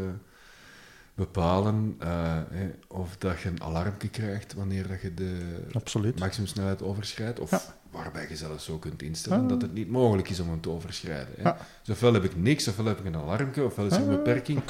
[1.16, 2.08] bepalen eh,
[2.50, 6.20] hè, of dat je een alarmpje krijgt wanneer dat je de absoluut.
[6.20, 7.62] maximumsnelheid overschrijdt, of Ja.
[7.92, 9.48] waarbij je zelfs zo kunt instellen Ja.
[9.48, 11.34] dat het niet mogelijk is om hem te overschrijden.
[11.38, 11.42] Hè.
[11.42, 11.58] Ja.
[11.84, 14.16] Dus ofwel heb ik niks, ofwel heb ik een alarmpje, ofwel is er een Ah,
[14.16, 14.62] beperking.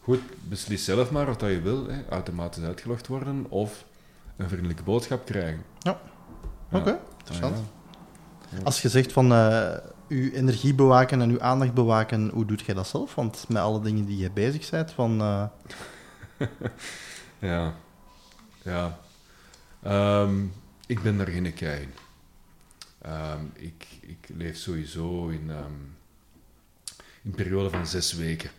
[0.00, 1.86] Goed, beslis zelf maar wat dat je wil.
[1.88, 2.02] Hè.
[2.08, 3.84] Automatisch uitgelogd worden of
[4.36, 5.62] een vriendelijke boodschap krijgen.
[5.78, 6.00] Ja.
[6.70, 6.78] Ja.
[6.78, 7.56] Oké, interessant.
[7.56, 7.62] Ah,
[8.58, 8.62] ja.
[8.64, 9.74] Als je zegt van eh
[10.12, 13.14] uw energie bewaken en uw aandacht bewaken, hoe doet jij dat zelf?
[13.14, 15.20] Want met alle dingen die je bezig bent, van...
[15.20, 15.44] eh,
[17.38, 17.74] Ja.
[18.62, 18.98] Ja.
[19.82, 20.44] Ehm,
[20.86, 21.92] Ik ben daar geen kei in.
[22.98, 25.72] Ehm, ik, ik leef sowieso in, ehm,
[27.22, 28.50] in een periode van zes weken.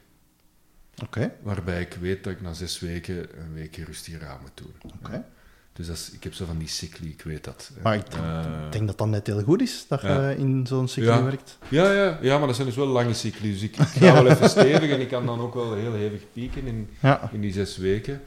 [1.04, 1.36] Oké.
[1.42, 4.74] Waarbij ik weet dat ik na zes weken een weekje rust hier aan moet doen.
[5.00, 5.26] Oké.
[5.74, 7.72] Dus dat is, ik heb zo van die cycli, ik weet dat.
[7.84, 10.30] Maar ik Eh, denk dat dat net heel goed is, dat Ja.
[10.30, 11.24] je in zo'n cycli Ja.
[11.24, 11.58] werkt.
[11.70, 13.52] Ja, ja, ja, maar dat zijn dus wel lange cycli.
[13.52, 16.22] Dus ik, ik ga wel even stevig en ik kan dan ook wel heel hevig
[16.34, 16.90] pieken in,
[17.32, 18.22] in die zes weken.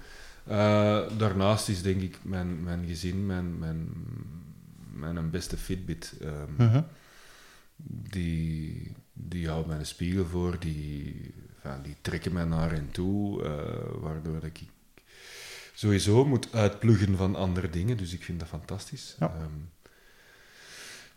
[0.45, 3.89] Eh, daarnaast is denk ik mijn, mijn gezin, mijn, mijn,
[4.93, 6.13] mijn beste Fitbit.
[6.21, 6.81] ehm, Mhm.
[7.87, 13.43] die, die houdt mij een spiegel voor, die, enfin, die trekken mij naar hen toe,
[13.45, 13.51] eh,
[14.01, 14.61] waardoor dat ik
[15.77, 17.97] sowieso moet uitpluggen van andere dingen.
[17.97, 19.17] Dus ik vind dat fantastisch.
[19.19, 19.27] Ja.
[19.27, 19.51] Ehm,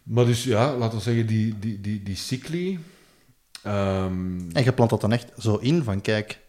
[0.04, 2.80] maar dus ja, laten we zeggen, die, die, die, die cycli...
[3.64, 6.40] ehm, En je plant dat dan echt zo in, van kijk,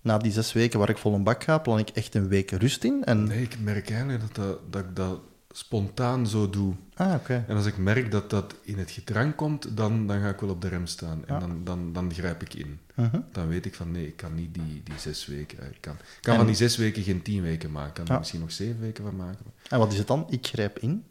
[0.00, 2.50] na die zes weken waar ik vol een bak ga, plan ik echt een week
[2.50, 3.04] rust in.
[3.04, 3.24] En...
[3.24, 5.20] nee, ik merk eigenlijk dat, dat, dat ik dat
[5.52, 6.74] spontaan zo doe.
[6.94, 7.14] Ah.
[7.30, 10.50] En als ik merk dat dat in het gedrang komt, dan, dan ga ik wel
[10.50, 11.26] op de rem staan.
[11.26, 11.40] En Ja.
[11.40, 12.80] dan, dan, dan grijp ik in.
[12.94, 13.20] Mhm.
[13.32, 15.58] Dan weet ik van nee, ik kan niet die, die zes weken.
[15.58, 17.88] eh, Ik kan, ik kan En- van die zes weken geen tien weken maken.
[17.88, 18.18] Ik kan er Ja.
[18.18, 19.44] misschien nog zeven weken van maken.
[19.68, 20.26] En wat is het dan?
[20.30, 21.04] Ik grijp in.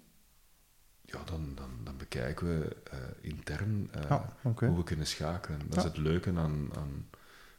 [1.05, 4.65] Ja, dan, dan, dan bekijken we eh, intern eh, Ja, oké.
[4.67, 5.59] hoe we kunnen schakelen.
[5.69, 7.05] Dat is het leuke aan, aan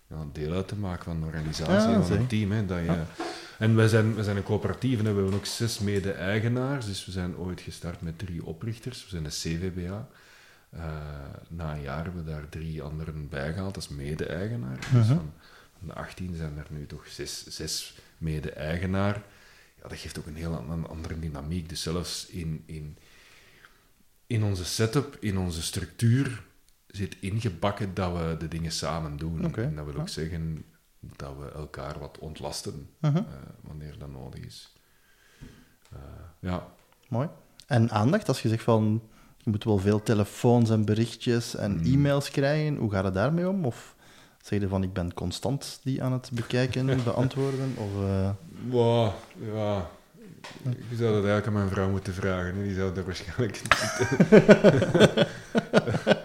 [0.07, 2.51] ja, deel uit te maken van een organisatie, van een team.
[2.53, 3.03] Hè, dat je.
[3.63, 6.87] En wij zijn, wij zijn een coöperatief en we hebben ook zes mede-eigenaars.
[6.87, 9.03] Dus we zijn ooit gestart met drie oprichters.
[9.05, 10.09] We zijn een CVBA.
[10.71, 10.83] Eh,
[11.49, 14.77] na een jaar hebben we daar drie anderen bijgehaald als mede-eigenaar.
[14.79, 15.07] Dus Mhm.
[15.07, 15.33] van,
[15.79, 19.15] van de 18 zijn er nu toch zes, zes mede-eigenaar.
[19.83, 21.69] Ja, dat geeft ook een heel an- andere dynamiek.
[21.69, 22.97] Dus zelfs in, in,
[24.27, 26.43] in onze setup, in onze structuur,
[26.87, 29.55] zit ingebakken dat we de dingen samen doen.
[29.55, 30.01] En dat wil ja.
[30.01, 30.65] ook zeggen
[31.17, 33.17] dat we elkaar wat ontlasten Mhm.
[33.17, 33.23] eh,
[33.61, 34.73] wanneer dat nodig is.
[35.93, 35.99] Eh,
[36.39, 36.67] ja,
[37.09, 37.29] Mooi.
[37.67, 39.03] En aandacht, als je zegt van,
[39.39, 41.93] je moet wel veel telefoons en berichtjes en Hmm.
[41.93, 43.65] e-mails krijgen, hoe gaat het daarmee om?
[43.65, 43.95] Of
[44.43, 47.75] zeg je van, ik ben constant die aan het bekijken, beantwoorden?
[47.77, 48.31] Of, eh,
[48.69, 49.13] Wow,
[49.55, 49.91] ja.
[50.65, 52.55] Je zou dat eigenlijk aan mijn vrouw moeten vragen.
[52.57, 52.63] hè.
[52.63, 53.61] Die zou daar waarschijnlijk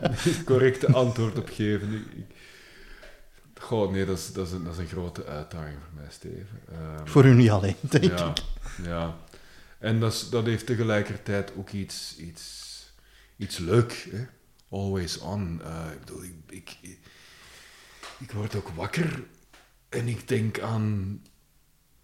[0.28, 1.94] het correcte antwoord op geven.
[1.94, 2.36] Ik, ik-
[3.68, 6.62] Goh, nee, dat is, dat, is een, dat is een grote uitdaging voor mij, Steven.
[6.72, 8.44] Ehm, voor u niet alleen, denk ja, ik.
[8.84, 9.16] ja.
[9.80, 12.94] En dat, is, dat heeft tegelijkertijd ook iets, iets,
[13.38, 14.10] iets leuk.
[14.12, 14.26] Hè?
[14.70, 15.62] Always on.
[15.64, 16.78] Eh, ik bedoel, ik,
[18.20, 19.24] ik, word ook wakker
[19.90, 21.22] en ik denk aan,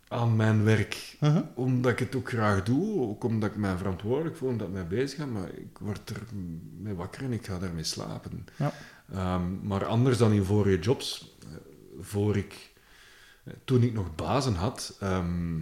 [0.07, 1.16] aan mijn werk.
[1.20, 1.41] Mhm.
[1.55, 4.88] Omdat ik het ook graag doe, ook omdat ik mij verantwoordelijk voel, omdat ik mij
[4.88, 5.26] bezig ga.
[5.26, 6.22] Maar ik word er
[6.78, 8.45] mee wakker en ik ga daarmee slapen.
[8.57, 8.74] Ja.
[9.12, 11.56] Ehm, maar anders dan in vorige jobs, eh,
[11.99, 12.72] voor ik,
[13.43, 15.62] eh, toen ik nog bazen had, ehm,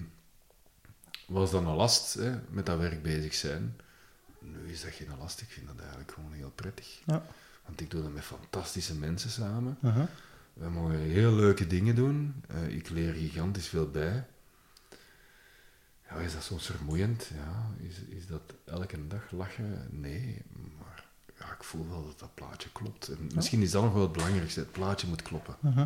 [1.27, 3.75] was dat een last, hè, met dat werk bezig zijn.
[4.39, 7.01] Nu is dat geen last, ik vind dat eigenlijk gewoon heel prettig.
[7.05, 7.23] Ja.
[7.65, 9.77] Want ik doe dat met fantastische mensen samen.
[9.79, 10.05] Mhm.
[10.53, 12.43] We mogen heel leuke dingen doen.
[12.47, 14.25] Eh, ik leer gigantisch veel bij.
[16.09, 17.29] Ja, is dat soms vermoeiend?
[17.35, 17.85] Ja.
[17.87, 19.87] Is, is dat elke dag lachen?
[19.89, 20.41] Nee.
[21.62, 23.07] Ik voel wel dat dat plaatje klopt.
[23.07, 24.59] En misschien is dat nog wel het belangrijkste.
[24.59, 25.55] Het plaatje moet kloppen.
[25.59, 25.86] Mhm.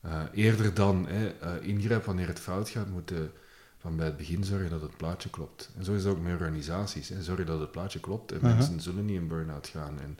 [0.00, 3.32] Eh, eerder dan hè, eh, ingrijpen wanneer het fout gaat, moeten
[3.78, 5.70] van bij het begin zorgen dat het plaatje klopt.
[5.76, 7.08] En zo is het ook met organisaties.
[7.08, 7.22] Hè.
[7.22, 8.46] Zorg dat het plaatje klopt en Mhm.
[8.46, 10.00] mensen zullen niet in burn-out gaan.
[10.00, 10.18] En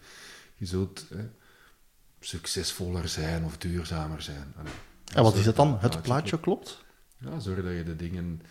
[0.57, 1.28] je zult hè,
[2.20, 4.53] succesvoller zijn of duurzamer zijn.
[4.59, 4.72] Allee,
[5.14, 5.78] En wat is het dat dan?
[5.80, 6.84] Het plaatje klopt?
[7.18, 8.43] Ja, zorg dat je de dingen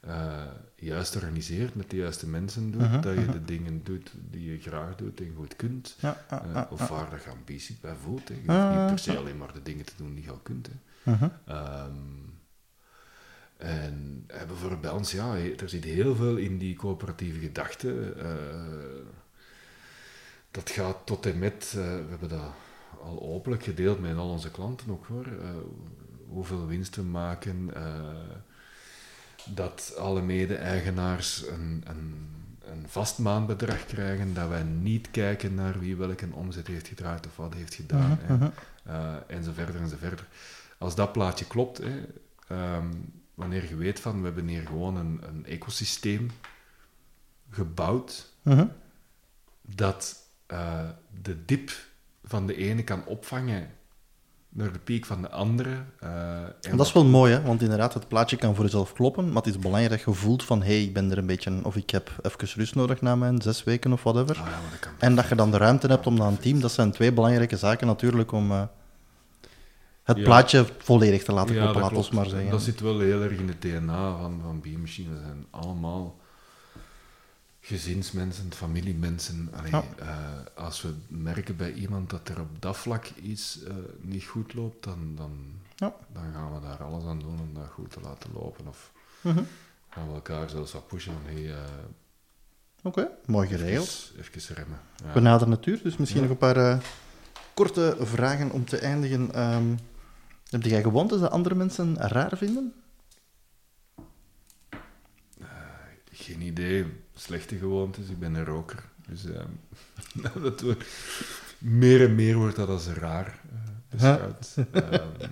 [0.00, 0.42] eh,
[0.74, 3.32] juist organiseert, met de juiste mensen doet, Mhm, dat je mhm.
[3.32, 5.96] de dingen doet die je graag doet en goed kunt.
[6.00, 8.28] Ja, Eh, of waar dat je ambitie bij voelt.
[8.28, 8.34] Hè.
[8.34, 10.66] Je hoeft niet per se alleen maar de dingen te doen die je al kunt.
[10.66, 11.12] Hè.
[11.12, 11.28] Mhm.
[11.46, 11.92] Ehm,
[13.56, 18.14] en eh, bijvoorbeeld bij ons, ja, er zit heel veel in die coöperatieve gedachte.
[20.50, 22.52] dat gaat tot en met, we hebben dat
[23.02, 25.26] al openlijk gedeeld met al onze klanten ook hoor,
[26.28, 27.70] hoeveel winst we maken,
[29.54, 32.28] dat alle mede-eigenaars een, een,
[32.64, 37.36] een vast maandbedrag krijgen, dat wij niet kijken naar wie welke omzet heeft gedraaid of
[37.36, 40.26] wat heeft gedaan, hè, en zo verder en zo verder.
[40.78, 42.02] Als dat plaatje klopt, hè,
[42.48, 42.86] ehm,
[43.34, 46.30] wanneer je weet van, we hebben hier gewoon een, een ecosysteem
[47.50, 48.66] gebouwd, Mhm.
[49.62, 50.88] dat eh,
[51.22, 51.70] de dip
[52.24, 53.70] van de ene kan opvangen
[54.56, 55.70] naar de piek van de andere.
[56.00, 56.10] eh,
[56.42, 57.42] en En dat is wel mooi, hè?
[57.42, 60.44] want inderdaad, het plaatje kan voor jezelf kloppen, maar het is belangrijk dat je voelt
[60.44, 63.16] van, hé, hey, ik ben er een beetje, of ik heb even rust nodig na
[63.16, 64.36] mijn zes weken of whatever.
[64.36, 66.38] Ah, ja, maar dat kan En dat je dan de ruimte hebt om naar een
[66.38, 68.62] team, dat zijn twee belangrijke zaken natuurlijk om eh,
[70.02, 70.22] het Ja.
[70.24, 72.50] plaatje volledig te laten kloppen, laat ons maar zeggen.
[72.50, 75.10] Dat zit wel heel erg in het DNA van, van Biermachine.
[75.10, 76.16] We zijn allemaal
[77.66, 79.48] gezinsmensen, familiemensen.
[79.56, 79.84] Allee, Ja.
[79.98, 84.54] eh, als we merken bij iemand dat er op dat vlak iets eh, niet goed
[84.54, 85.38] loopt, dan, dan,
[85.76, 85.94] Ja.
[86.12, 88.66] dan gaan we daar alles aan doen om dat goed te laten lopen.
[88.68, 89.42] Of Mhm.
[89.90, 91.58] gaan we elkaar zelfs wat pushen van hey, eh,
[92.82, 94.12] Oké, mooi geregeld.
[94.18, 94.78] even, even remmen.
[95.04, 95.12] Ja.
[95.12, 96.82] We naderen het uur, dus misschien nog een paar
[97.54, 99.34] korte vragen om te eindigen.
[99.34, 99.74] Ehm,
[100.50, 102.72] heb jij gewoontes dat andere mensen raar vinden?
[106.16, 106.86] Geen idee.
[107.14, 108.08] Slechte gewoontes.
[108.08, 108.84] Ik ben een roker.
[109.08, 109.50] Dus ehm,
[110.42, 110.84] dat wordt,
[111.58, 113.58] meer en meer wordt dat als raar eh,
[113.88, 114.54] beschouwd.
[114.72, 115.30] Ehm,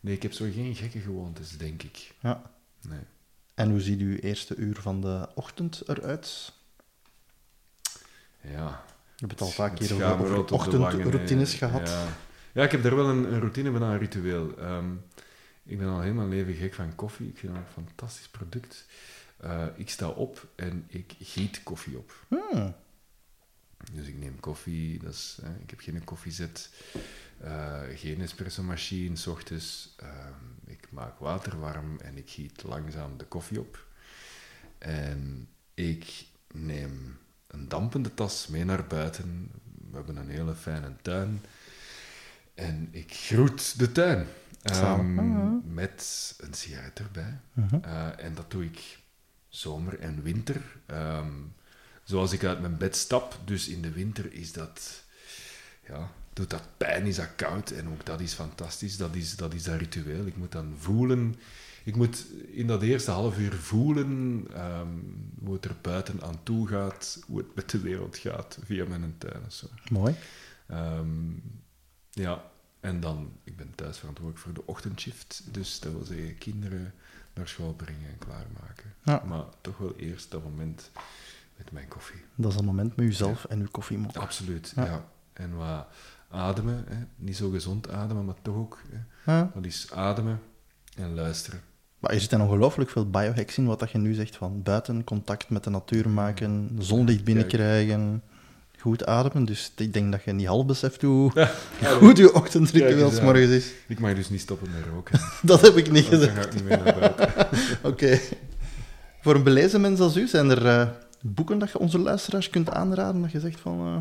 [0.00, 2.14] nee, ik heb zo geen gekke gewoontes, denk ik.
[2.20, 2.42] Ja.
[2.88, 3.00] Nee.
[3.54, 6.52] En hoe ziet uw eerste uur van de ochtend eruit?
[8.40, 8.84] Ja.
[9.16, 11.88] Je hebt het al vaak Het hier over, ochtendroutines gehad.
[11.88, 12.06] Ja.
[12.52, 14.58] ja, ik heb daar wel een, een routine, bijna een ritueel.
[14.58, 14.92] Ehm,
[15.64, 17.28] ik ben al helemaal leven gek van koffie.
[17.28, 18.86] Ik vind dat een fantastisch product.
[19.44, 22.26] Eh, ik sta op en ik giet koffie op.
[22.28, 22.74] Hmm.
[23.92, 26.70] Dus ik neem koffie, dat is, hè, ik heb geen koffiezet,
[27.38, 29.94] eh, geen espresso-machine, s ochtends.
[29.96, 33.86] Ehm, ik maak water warm en ik giet langzaam de koffie op.
[34.78, 39.50] En ik neem een dampende tas mee naar buiten.
[39.90, 41.40] We hebben een hele fijne tuin.
[42.54, 44.26] En ik groet de tuin.
[44.62, 45.26] Samen.
[45.26, 45.74] Mhm.
[45.74, 47.40] met een sigaret erbij.
[47.52, 47.78] Mhm.
[47.82, 49.02] Eh, en dat doe ik
[49.54, 50.62] zomer en winter.
[50.86, 51.32] Ehm,
[52.04, 53.38] zoals ik uit mijn bed stap.
[53.44, 55.02] Dus in de winter is dat...
[55.88, 57.70] Ja, doet dat pijn, is dat koud.
[57.70, 58.96] En ook dat is fantastisch.
[58.96, 60.26] Dat is dat, is dat ritueel.
[60.26, 61.34] Ik moet dan voelen...
[61.84, 64.88] Ik moet in dat eerste half uur voelen ehm,
[65.44, 67.22] hoe het er buiten aan toe gaat.
[67.26, 69.66] Hoe het met de wereld gaat via mijn tuin zo.
[69.90, 70.14] Mooi.
[70.66, 71.32] Ehm,
[72.10, 72.50] ja,
[72.80, 76.94] en dan, ik ben thuis verantwoordelijk voor de ochtendshift, dus dat wil zeggen kinderen
[77.34, 78.94] naar school brengen en klaarmaken.
[79.02, 79.22] Ja.
[79.26, 80.90] Maar toch wel eerst dat moment
[81.56, 82.22] met mijn koffie.
[82.34, 84.16] Dat is een moment met uzelf en uw koffiemok.
[84.16, 84.84] Absoluut, Ja.
[84.84, 85.04] ja.
[85.32, 85.86] En wat
[86.30, 86.96] ademen, hè.
[87.16, 88.78] niet zo gezond ademen, maar toch ook.
[88.90, 89.32] Hè.
[89.32, 89.50] Ja.
[89.54, 90.40] Wat is ademen
[90.96, 91.60] en luisteren.
[91.98, 95.50] Maar er zitten ongelooflijk veel biohacks in, wat dat je nu zegt van buiten contact
[95.50, 98.22] met de natuur maken, zonlicht binnenkrijgen,
[98.84, 99.44] goed ademen.
[99.44, 101.30] Dus ik denk dat je niet half beseft hoe
[102.00, 103.24] goed je ochtendritueel Kijk eens s aan.
[103.24, 103.70] morgens is.
[103.88, 106.36] Ik mag dus niet stoppen met roken, Dat heb ik niet dan gezegd.
[106.36, 107.28] ga ik niet meer naar buiten.
[107.90, 108.20] Oké.
[109.20, 110.88] Voor een belezen mens als u, zijn er eh,
[111.20, 113.80] boeken dat je onze luisteraars kunt aanraden, dat je zegt van...
[113.80, 113.96] eh,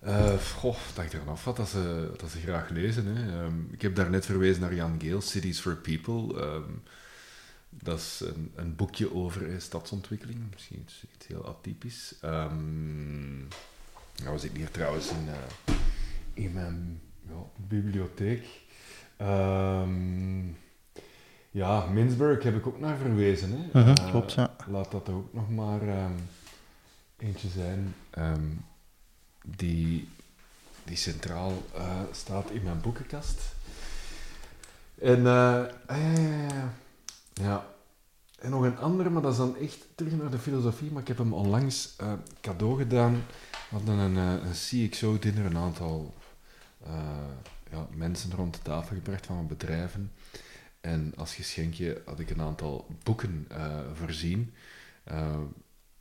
[0.00, 3.06] Eh, goh, dat ik ervan af wat dat ze, dat ze graag lezen.
[3.06, 3.40] Hè.
[3.42, 6.40] Ehm, ik heb daar net verwezen naar Jan Geel, Cities for People.
[6.40, 6.62] Ehm,
[7.82, 10.38] dat is een, een boekje over eh, stadsontwikkeling.
[10.52, 12.14] Misschien iets, iets heel atypisch.
[12.20, 13.38] Ehm
[14.22, 15.74] nou, we zitten hier trouwens in, eh,
[16.34, 18.46] in mijn ja, bibliotheek.
[19.16, 20.46] Ehm,
[21.50, 23.50] ja, Mintzberg heb ik ook naar verwezen.
[23.52, 23.80] Hè.
[23.80, 24.56] Mhm, Eh, klopt, ja.
[24.68, 26.12] Laat dat ook nog maar ehm,
[27.16, 27.94] eentje zijn.
[29.56, 30.08] Die,
[30.84, 31.62] die centraal
[32.12, 33.54] staat in mijn boekenkast.
[35.00, 36.72] En, eh, ah, ja, ja, ja.
[37.40, 37.74] Ja.
[38.38, 40.90] En nog een andere, maar dat is dan echt terug naar de filosofie.
[40.90, 43.14] Maar ik heb hem onlangs eh, cadeau gedaan.
[43.50, 44.52] We hadden een, eh, een
[44.88, 46.14] CXO-dinner, een aantal
[46.84, 47.28] eh,
[47.70, 50.12] ja, mensen rond de tafel gebracht van bedrijven.
[50.80, 53.48] En als geschenkje had ik een aantal boeken
[53.94, 54.54] voorzien.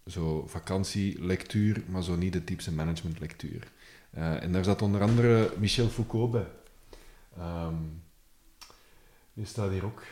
[0.05, 3.71] Zo vakantielectuur, maar zo niet de typische managementlectuur.
[4.11, 6.47] En daar zat onder andere Michel Foucault bij.
[9.33, 10.03] Die staat hier ook.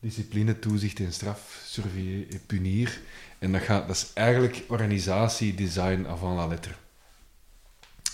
[0.00, 3.00] Discipline, toezicht en straf, surveiller et punir.
[3.38, 6.72] En dat, gaat, dat is eigenlijk organisatie, design avant la lettre.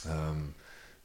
[0.06, 0.38] Ehm,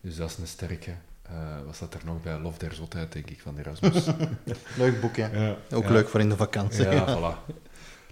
[0.01, 0.91] dus dat is een sterke.
[1.21, 2.39] Eh wat staat er nog bij?
[2.39, 4.05] Lof der zotheid, denk ik, van Erasmus.
[4.77, 5.30] Leuk boek, ja.
[5.34, 5.91] ja, Ook ja.
[5.91, 6.84] leuk voor in de vakantie.
[6.89, 7.53] Ja, voilà.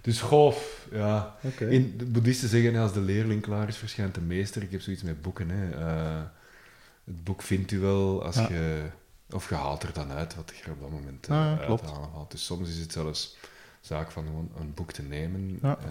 [0.00, 1.36] Dus golf, ja.
[1.42, 1.66] Oké.
[1.66, 4.62] In, de boeddhisten zeggen, als de leerling klaar is, verschijnt de meester.
[4.62, 5.50] Ik heb zoiets met boeken.
[5.50, 5.70] Hè.
[5.70, 6.22] Eh,
[7.04, 8.48] het boek vindt u wel als Ja.
[8.48, 8.82] je...
[9.32, 12.30] Of je haalt er dan uit wat je op dat moment eh, Ja, valt.
[12.30, 13.36] Dus soms is het zelfs
[13.80, 15.78] zaak van gewoon een boek te nemen Ja.
[15.78, 15.84] eh,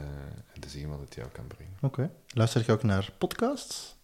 [0.53, 1.73] en te zien wat het jou kan brengen.
[1.81, 2.09] Oké.
[2.33, 3.95] Luister je ook naar podcasts?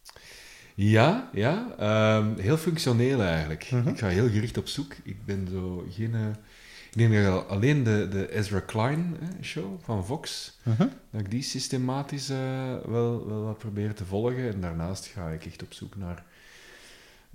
[0.76, 1.76] Ja, ja.
[1.78, 3.72] ehm, heel functioneel eigenlijk.
[3.72, 3.88] Mhm.
[3.88, 4.94] Ik ga heel gericht op zoek.
[5.04, 6.16] Ik ben zo geen...
[6.16, 10.58] eh, ik al- alleen de, de Ezra Klein eh, show van Vox...
[10.64, 10.88] Mhm.
[11.12, 12.38] dat ik die systematisch eh,
[12.86, 14.50] wel, wel wat probeer te volgen.
[14.54, 16.24] En daarnaast ga ik echt op zoek naar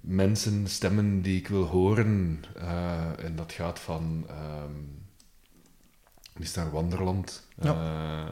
[0.00, 2.44] mensen, stemmen die ik wil horen.
[2.56, 4.26] Eh, en dat gaat van...
[6.38, 7.46] is daar Wanderland.
[7.58, 8.26] Eh,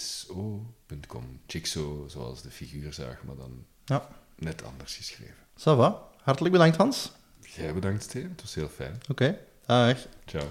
[0.00, 1.40] jigso.com.
[1.46, 4.08] Jigsaw, zoals de figuurzaag, maar dan Ja.
[4.36, 5.34] net anders geschreven.
[5.58, 6.08] Ça va.
[6.22, 7.12] Hartelijk bedankt, Hans.
[7.40, 8.30] Jij bedankt, Steven.
[8.30, 9.00] Het was heel fijn.
[9.08, 9.38] Oké.
[9.66, 10.06] Dag.
[10.26, 10.48] Ciao.